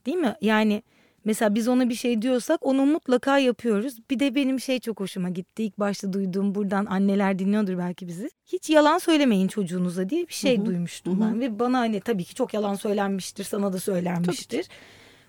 değil 0.07 0.19
mi? 0.19 0.35
Yani 0.41 0.83
mesela 1.25 1.55
biz 1.55 1.69
ona 1.69 1.89
bir 1.89 1.95
şey 1.95 2.23
diyorsak 2.23 2.67
onu 2.67 2.87
mutlaka 2.87 3.39
yapıyoruz. 3.39 3.99
Bir 4.11 4.19
de 4.19 4.35
benim 4.35 4.61
şey 4.61 4.81
çok 4.81 5.01
hoşuma 5.01 5.29
gitti. 5.29 5.63
İlk 5.63 5.79
başta 5.79 6.13
duyduğum 6.13 6.55
buradan 6.55 6.87
anneler 6.87 7.39
dinliyordur 7.39 7.79
belki 7.79 8.07
bizi. 8.09 8.31
Hiç 8.47 8.71
yalan 8.71 8.99
söylemeyin 8.99 9.49
çocuğunuza 9.49 10.11
diye 10.11 10.29
bir 10.29 10.33
şey 10.35 10.57
duymuştum 10.67 11.21
ben. 11.21 11.41
Ve 11.41 11.59
bana 11.59 11.79
hani 11.79 12.01
tabii 12.01 12.25
ki 12.25 12.35
çok 12.35 12.55
yalan 12.55 12.75
söylenmiştir, 12.75 13.45
sana 13.45 13.73
da 13.73 13.79
söylenmiştir. 13.81 14.69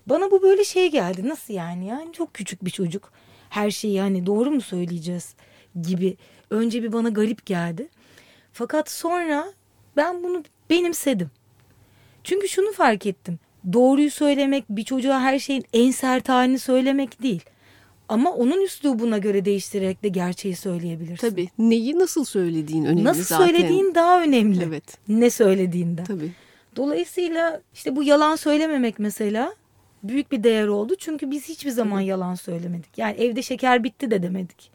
Bana 0.06 0.30
bu 0.30 0.42
böyle 0.42 0.64
şey 0.64 0.90
geldi. 0.90 1.28
Nasıl 1.28 1.54
yani? 1.54 1.86
Yani 1.86 2.12
çok 2.12 2.34
küçük 2.34 2.64
bir 2.64 2.70
çocuk. 2.70 3.12
Her 3.50 3.70
şeyi 3.70 4.00
hani 4.00 4.26
doğru 4.26 4.50
mu 4.50 4.60
söyleyeceğiz 4.60 5.34
gibi. 5.82 6.16
Önce 6.50 6.82
bir 6.82 6.92
bana 6.92 7.08
garip 7.08 7.46
geldi. 7.46 7.88
Fakat 8.52 8.90
sonra 8.90 9.52
ben 9.96 10.22
bunu 10.22 10.42
benimsedim. 10.70 11.30
Çünkü 12.24 12.48
şunu 12.48 12.72
fark 12.72 13.06
ettim. 13.06 13.38
Doğruyu 13.72 14.10
söylemek 14.10 14.64
bir 14.68 14.84
çocuğa 14.84 15.20
her 15.20 15.38
şeyin 15.38 15.64
en 15.72 15.90
sert 15.90 16.28
halini 16.28 16.58
söylemek 16.58 17.22
değil. 17.22 17.42
Ama 18.08 18.32
onun 18.32 18.60
üslubuna 18.60 19.18
göre 19.18 19.44
değiştirerek 19.44 20.02
de 20.02 20.08
gerçeği 20.08 20.56
söyleyebilirsin. 20.56 21.30
Tabii 21.30 21.48
neyi 21.58 21.98
nasıl 21.98 22.24
söylediğin 22.24 22.84
önemli 22.84 23.04
Nasıl 23.04 23.22
zaten. 23.24 23.46
söylediğin 23.46 23.94
daha 23.94 24.22
önemli. 24.22 24.64
Evet. 24.64 24.84
Ne 25.08 25.30
söylediğinden. 25.30 26.04
Tabii. 26.04 26.30
Dolayısıyla 26.76 27.60
işte 27.74 27.96
bu 27.96 28.02
yalan 28.02 28.36
söylememek 28.36 28.98
mesela 28.98 29.54
büyük 30.02 30.32
bir 30.32 30.44
değer 30.44 30.66
oldu. 30.66 30.94
Çünkü 30.98 31.30
biz 31.30 31.48
hiçbir 31.48 31.70
zaman 31.70 32.00
yalan 32.00 32.34
söylemedik. 32.34 32.98
Yani 32.98 33.16
evde 33.16 33.42
şeker 33.42 33.84
bitti 33.84 34.10
de 34.10 34.22
demedik. 34.22 34.70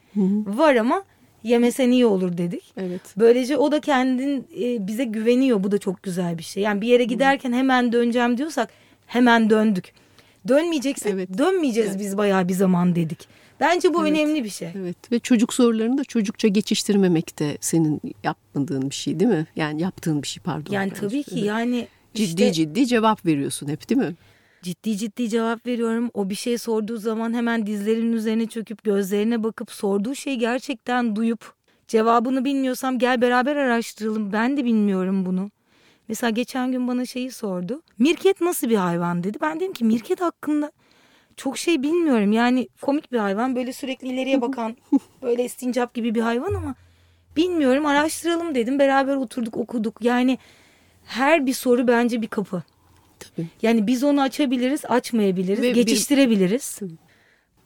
Var 0.45 0.76
ama 0.76 1.04
yemesen 1.43 1.91
iyi 1.91 2.06
olur 2.06 2.38
dedik. 2.38 2.63
Evet. 2.78 3.02
Böylece 3.17 3.58
o 3.58 3.71
da 3.71 3.80
kendin 3.82 4.47
e, 4.62 4.88
bize 4.88 5.04
güveniyor. 5.04 5.63
Bu 5.63 5.71
da 5.71 5.78
çok 5.78 6.04
güzel 6.04 6.38
bir 6.38 6.43
şey. 6.43 6.63
Yani 6.63 6.82
bir 6.82 6.88
yere 6.88 7.04
giderken 7.04 7.54
hemen 7.54 7.91
döneceğim 7.91 8.38
diyorsak 8.38 8.69
hemen 9.06 9.50
döndük. 9.50 9.93
Dönmeyeceksek 10.47 11.13
Evet. 11.13 11.38
dönmeyeceğiz 11.38 11.89
Evet. 11.89 12.00
biz 12.00 12.17
bayağı 12.17 12.47
bir 12.47 12.54
zaman 12.54 12.95
dedik. 12.95 13.28
Bence 13.60 13.93
bu 13.93 14.08
Evet. 14.08 14.12
önemli 14.12 14.43
bir 14.43 14.50
şey. 14.50 14.69
Evet 14.76 15.12
ve 15.12 15.19
çocuk 15.19 15.54
sorularını 15.54 15.97
da 15.97 16.04
çocukça 16.04 16.47
geçiştirmemek 16.47 17.39
de 17.39 17.58
senin 17.62 18.02
yapmadığın 18.23 18.89
bir 18.89 18.95
şey 18.95 19.19
değil 19.19 19.32
mi? 19.32 19.47
Yani 19.56 19.82
yaptığın 19.82 20.21
bir 20.21 20.28
şey 20.28 20.43
pardon. 20.43 20.73
Yani 20.73 20.91
tabii 20.91 21.23
ki 21.23 21.39
yani 21.39 21.88
Ciddi 22.13 22.23
işte 22.43 22.54
ciddi 22.54 22.88
cevap 22.88 23.26
veriyorsun 23.26 23.67
hep 23.67 23.89
değil 23.89 24.02
mi? 24.02 24.15
Ciddi 24.62 24.98
ciddi 24.98 25.30
cevap 25.30 25.65
veriyorum. 25.65 26.12
O 26.13 26.30
bir 26.30 26.36
şey 26.36 26.58
sorduğu 26.58 26.98
zaman 26.98 27.34
hemen 27.34 27.65
dizlerinin 27.65 28.13
üzerine 28.13 28.46
çöküp 28.48 28.84
gözlerine 28.84 29.43
bakıp 29.43 29.72
sorduğu 29.72 30.15
şeyi 30.15 30.38
gerçekten 30.38 31.15
duyup 31.15 31.54
cevabını 31.88 32.46
bilmiyorsam 32.46 33.00
gel 33.00 33.22
beraber 33.22 33.56
araştıralım. 33.56 34.34
Ben 34.34 34.58
de 34.58 34.65
bilmiyorum 34.65 35.26
bunu. 35.26 35.50
Mesela 36.08 36.30
geçen 36.30 36.72
gün 36.72 36.88
bana 36.88 37.06
şeyi 37.06 37.32
sordu. 37.32 37.82
Mirket 38.00 38.41
nasıl 38.41 38.70
bir 38.70 38.76
hayvan 38.76 39.24
dedi. 39.24 39.38
Ben 39.41 39.60
dedim 39.60 39.74
ki 39.74 39.86
mirket 39.86 40.22
hakkında 40.22 40.72
çok 41.38 41.58
şey 41.58 41.84
bilmiyorum. 41.84 42.32
Yani 42.32 42.67
komik 42.82 43.12
bir 43.12 43.17
hayvan. 43.17 43.56
Böyle 43.56 43.74
sürekli 43.74 44.08
ileriye 44.08 44.41
bakan 44.41 44.78
böyle 45.22 45.46
istincap 45.46 45.93
gibi 45.93 46.15
bir 46.15 46.22
hayvan 46.22 46.54
ama 46.54 46.76
bilmiyorum 47.36 47.86
araştıralım 47.86 48.56
dedim. 48.56 48.80
Beraber 48.80 49.15
oturduk 49.15 49.58
okuduk. 49.58 49.98
Yani 50.02 50.38
her 51.06 51.46
bir 51.46 51.54
soru 51.54 51.88
bence 51.88 52.22
bir 52.22 52.28
kapı. 52.28 52.63
Tabii. 53.20 53.48
Yani 53.62 53.88
biz 53.88 54.04
onu 54.04 54.22
açabiliriz, 54.22 54.86
açmayabiliriz, 54.86 55.62
Ve 55.62 55.70
bir- 55.70 55.76
geçiştirebiliriz. 55.76 56.80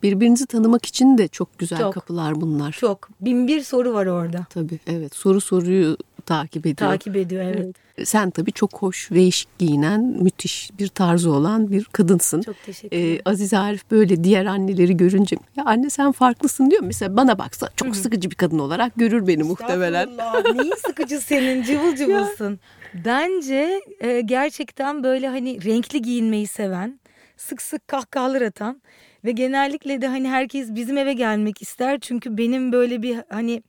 Birbirinizi 0.04 0.46
tanımak 0.46 0.86
için 0.86 1.18
de 1.18 1.28
çok 1.28 1.60
güzel 1.60 1.80
Çok. 1.80 1.94
kapılar 1.94 2.42
bunlar. 2.42 2.72
Çok. 2.72 3.10
Bin 3.22 3.48
bir 3.48 3.62
soru 3.62 3.94
var 3.94 4.06
orada. 4.06 4.46
Tabii 4.50 4.80
evet 4.88 5.16
soru 5.16 5.42
soruyu 5.42 5.98
takip 6.26 6.66
ediyor. 6.66 6.90
Takip 6.92 7.16
ediyor 7.16 7.44
evet. 7.44 7.76
Sen 8.08 8.30
tabii 8.30 8.52
çok 8.52 8.74
hoş, 8.82 9.12
değişik 9.12 9.60
giyinen, 9.60 10.02
müthiş 10.02 10.72
bir 10.80 10.88
tarzı 10.88 11.32
olan 11.32 11.72
bir 11.72 11.84
kadınsın. 11.84 12.42
Çok 12.42 12.56
teşekkür 12.66 12.98
Ee, 12.98 13.02
ederim. 13.02 13.22
Aziz 13.26 13.54
Arif 13.54 13.92
böyle 13.92 14.24
diğer 14.24 14.46
anneleri 14.46 14.98
görünce 14.98 15.36
ya 15.56 15.64
anne 15.66 15.90
sen 15.90 16.12
farklısın 16.12 16.72
diyor. 16.72 16.82
Mesela 16.86 17.18
bana 17.18 17.40
baksa 17.40 17.70
çok 17.76 17.96
sıkıcı 17.96 18.30
bir 18.32 18.36
kadın 18.36 18.60
olarak 18.60 18.96
görür 18.96 19.28
beni 19.28 19.44
muhtemelen. 19.44 20.08
Estağfurullah. 20.10 20.56
Neyin 20.56 20.74
sıkıcı 20.88 21.20
senin 21.22 21.64
cıvıl 21.64 21.96
cıvılsın. 21.98 22.60
Bence 22.94 23.82
e, 24.00 24.22
gerçekten 24.22 25.04
böyle 25.04 25.28
hani 25.28 25.66
renkli 25.66 26.02
giyinmeyi 26.02 26.48
seven, 26.48 27.00
sık 27.38 27.62
sık 27.62 27.88
kahkahalar 27.88 28.42
atan 28.42 28.82
ve 29.26 29.32
genellikle 29.32 30.02
de 30.02 30.08
hani 30.08 30.30
herkes 30.30 30.76
bizim 30.76 30.98
eve 30.98 31.14
gelmek 31.14 31.62
ister. 31.62 32.00
Çünkü 32.00 32.38
benim 32.38 32.72
böyle 32.72 33.02
bir 33.02 33.18
hani 33.30 33.64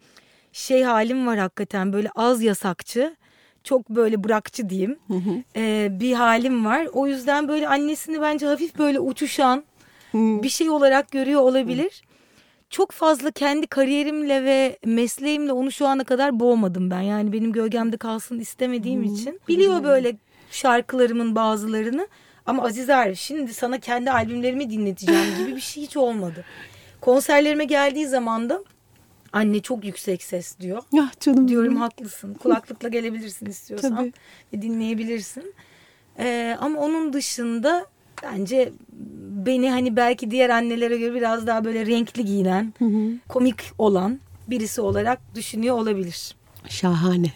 şey 0.52 0.82
halim 0.82 1.26
var 1.26 1.38
hakikaten 1.38 1.92
böyle 1.92 2.10
az 2.14 2.42
yasakçı. 2.42 3.16
Çok 3.64 3.88
böyle 3.90 4.24
bırakçı 4.24 4.68
diyeyim. 4.68 4.98
e, 5.56 5.88
bir 6.00 6.12
halim 6.12 6.64
var. 6.64 6.86
O 6.92 7.06
yüzden 7.06 7.48
böyle 7.48 7.68
annesini 7.68 8.20
bence 8.20 8.46
hafif 8.46 8.78
böyle 8.78 9.00
uçuşan 9.00 9.64
bir 10.42 10.48
şey 10.48 10.70
olarak 10.70 11.10
görüyor 11.10 11.40
olabilir. 11.40 12.02
Çok 12.72 12.90
fazla 12.90 13.30
kendi 13.30 13.66
kariyerimle 13.66 14.44
ve 14.44 14.78
mesleğimle 14.84 15.52
onu 15.52 15.72
şu 15.72 15.86
ana 15.86 16.04
kadar 16.04 16.40
boğmadım 16.40 16.90
ben. 16.90 17.00
Yani 17.00 17.32
benim 17.32 17.52
gölgemde 17.52 17.96
kalsın 17.96 18.38
istemediğim 18.38 19.02
için. 19.02 19.40
Biliyor 19.48 19.84
böyle 19.84 20.16
şarkılarımın 20.50 21.34
bazılarını. 21.34 22.08
Ama 22.46 22.64
Aziz 22.64 22.90
Arif 22.90 23.18
şimdi 23.18 23.54
sana 23.54 23.80
kendi 23.80 24.10
albümlerimi 24.10 24.70
dinleteceğim 24.70 25.36
gibi 25.38 25.56
bir 25.56 25.60
şey 25.60 25.82
hiç 25.82 25.96
olmadı. 25.96 26.44
Konserlerime 27.00 27.64
geldiği 27.64 28.06
zaman 28.06 28.50
da 28.50 28.64
Anne 29.32 29.60
çok 29.60 29.84
yüksek 29.84 30.22
ses 30.22 30.58
diyor. 30.60 30.82
Ya 30.92 31.10
canım 31.20 31.48
Diyorum 31.48 31.68
benim. 31.70 31.80
haklısın. 31.80 32.34
Kulaklıkla 32.34 32.88
gelebilirsin 32.88 33.46
istiyorsan. 33.46 33.96
Tabii. 33.96 34.62
Dinleyebilirsin. 34.62 35.54
Ee, 36.18 36.56
ama 36.60 36.80
onun 36.80 37.12
dışında 37.12 37.86
bence 38.22 38.72
beni 39.46 39.70
hani 39.70 39.96
belki 39.96 40.30
diğer 40.30 40.50
annelere 40.50 40.96
göre 40.98 41.14
biraz 41.14 41.46
daha 41.46 41.64
böyle 41.64 41.86
renkli 41.86 42.24
giyinen, 42.24 42.74
Hı 42.78 42.84
hı. 42.84 43.12
komik 43.28 43.56
olan 43.78 44.20
birisi 44.48 44.80
olarak 44.80 45.20
düşünüyor 45.34 45.78
olabilir. 45.78 46.36
Şahane. 46.68 47.32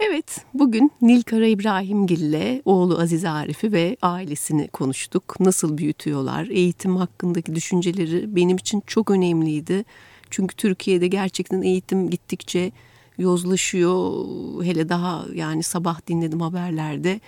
Evet, 0.00 0.44
bugün 0.54 0.92
Nilkara 1.02 1.46
İbrahimgil 1.46 2.20
ile 2.20 2.62
oğlu 2.64 2.98
Aziz 2.98 3.24
Arif'i 3.24 3.72
ve 3.72 3.96
ailesini 4.02 4.68
konuştuk. 4.68 5.40
Nasıl 5.40 5.78
büyütüyorlar, 5.78 6.46
eğitim 6.46 6.96
hakkındaki 6.96 7.54
düşünceleri 7.54 8.36
benim 8.36 8.56
için 8.56 8.82
çok 8.86 9.10
önemliydi. 9.10 9.84
Çünkü 10.30 10.56
Türkiye'de 10.56 11.06
gerçekten 11.06 11.62
eğitim 11.62 12.10
gittikçe 12.10 12.72
yozlaşıyor. 13.18 14.24
Hele 14.64 14.88
daha 14.88 15.24
yani 15.34 15.62
sabah 15.62 16.06
dinledim 16.08 16.40
haberlerde. 16.40 17.20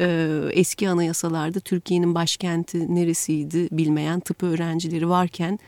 Ee, 0.00 0.40
eski 0.52 0.88
anayasalarda 0.88 1.60
Türkiye'nin 1.60 2.14
başkenti 2.14 2.94
neresiydi 2.94 3.68
bilmeyen 3.72 4.20
tıp 4.20 4.42
öğrencileri 4.42 5.08
varken 5.08 5.58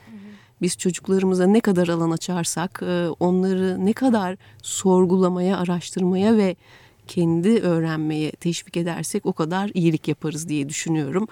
biz 0.61 0.77
çocuklarımıza 0.77 1.45
ne 1.47 1.59
kadar 1.59 1.87
alan 1.87 2.11
açarsak, 2.11 2.81
e, 2.83 3.07
onları 3.19 3.85
ne 3.85 3.93
kadar 3.93 4.37
sorgulamaya, 4.61 5.57
araştırmaya 5.57 6.37
ve 6.37 6.55
kendi 7.07 7.49
öğrenmeye 7.49 8.31
teşvik 8.31 8.77
edersek 8.77 9.25
o 9.25 9.33
kadar 9.33 9.71
iyilik 9.73 10.07
yaparız 10.07 10.49
diye 10.49 10.69
düşünüyorum. 10.69 11.27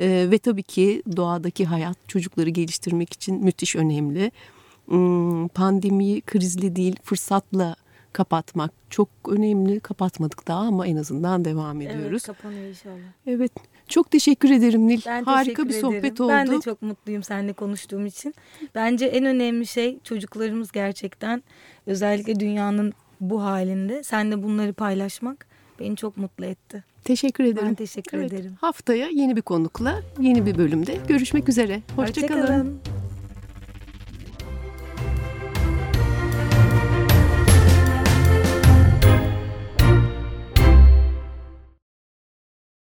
E, 0.00 0.26
Ve 0.30 0.38
tabii 0.38 0.62
ki 0.62 1.02
doğadaki 1.16 1.64
hayat 1.64 1.96
çocukları 2.08 2.50
geliştirmek 2.50 3.12
için 3.12 3.44
müthiş 3.44 3.76
önemli. 3.76 4.32
Hmm, 4.86 5.48
Pandemiyi 5.48 6.20
krizli 6.20 6.76
değil 6.76 6.96
fırsatla 7.02 7.76
kapatmak 8.16 8.70
çok 8.90 9.08
önemli. 9.28 9.80
Kapatmadık 9.80 10.48
daha 10.48 10.60
ama 10.60 10.86
en 10.86 10.96
azından 10.96 11.44
devam 11.44 11.80
ediyoruz. 11.80 12.22
Evet 12.26 12.26
kapanıyor 12.26 12.68
inşallah. 12.68 12.96
Evet. 13.26 13.52
Çok 13.88 14.10
teşekkür 14.10 14.50
ederim 14.50 14.86
Nil. 14.86 15.00
Ben 15.06 15.24
Harika 15.24 15.68
bir 15.68 15.72
sohbet 15.72 16.04
ederim. 16.04 16.24
oldu. 16.24 16.28
Ben 16.32 16.50
de 16.50 16.60
çok 16.60 16.82
mutluyum 16.82 17.22
seninle 17.22 17.52
konuştuğum 17.52 18.06
için. 18.06 18.34
Bence 18.74 19.06
en 19.06 19.24
önemli 19.24 19.66
şey 19.66 19.98
çocuklarımız 20.04 20.72
gerçekten 20.72 21.42
özellikle 21.86 22.40
dünyanın 22.40 22.92
bu 23.20 23.42
halinde 23.42 24.02
seninle 24.02 24.42
bunları 24.42 24.72
paylaşmak 24.72 25.46
beni 25.80 25.96
çok 25.96 26.16
mutlu 26.16 26.44
etti. 26.44 26.84
Teşekkür 27.04 27.44
ederim. 27.44 27.68
Ben 27.68 27.74
teşekkür 27.74 28.18
Evet, 28.18 28.32
ederim. 28.32 28.52
Haftaya 28.60 29.08
yeni 29.08 29.36
bir 29.36 29.42
konukla 29.42 30.02
yeni 30.20 30.46
bir 30.46 30.58
bölümde 30.58 30.98
görüşmek 31.08 31.48
üzere. 31.48 31.82
Hoşçakalın. 31.96 32.40
Hoşça 32.40 32.46
kalın. 32.46 32.80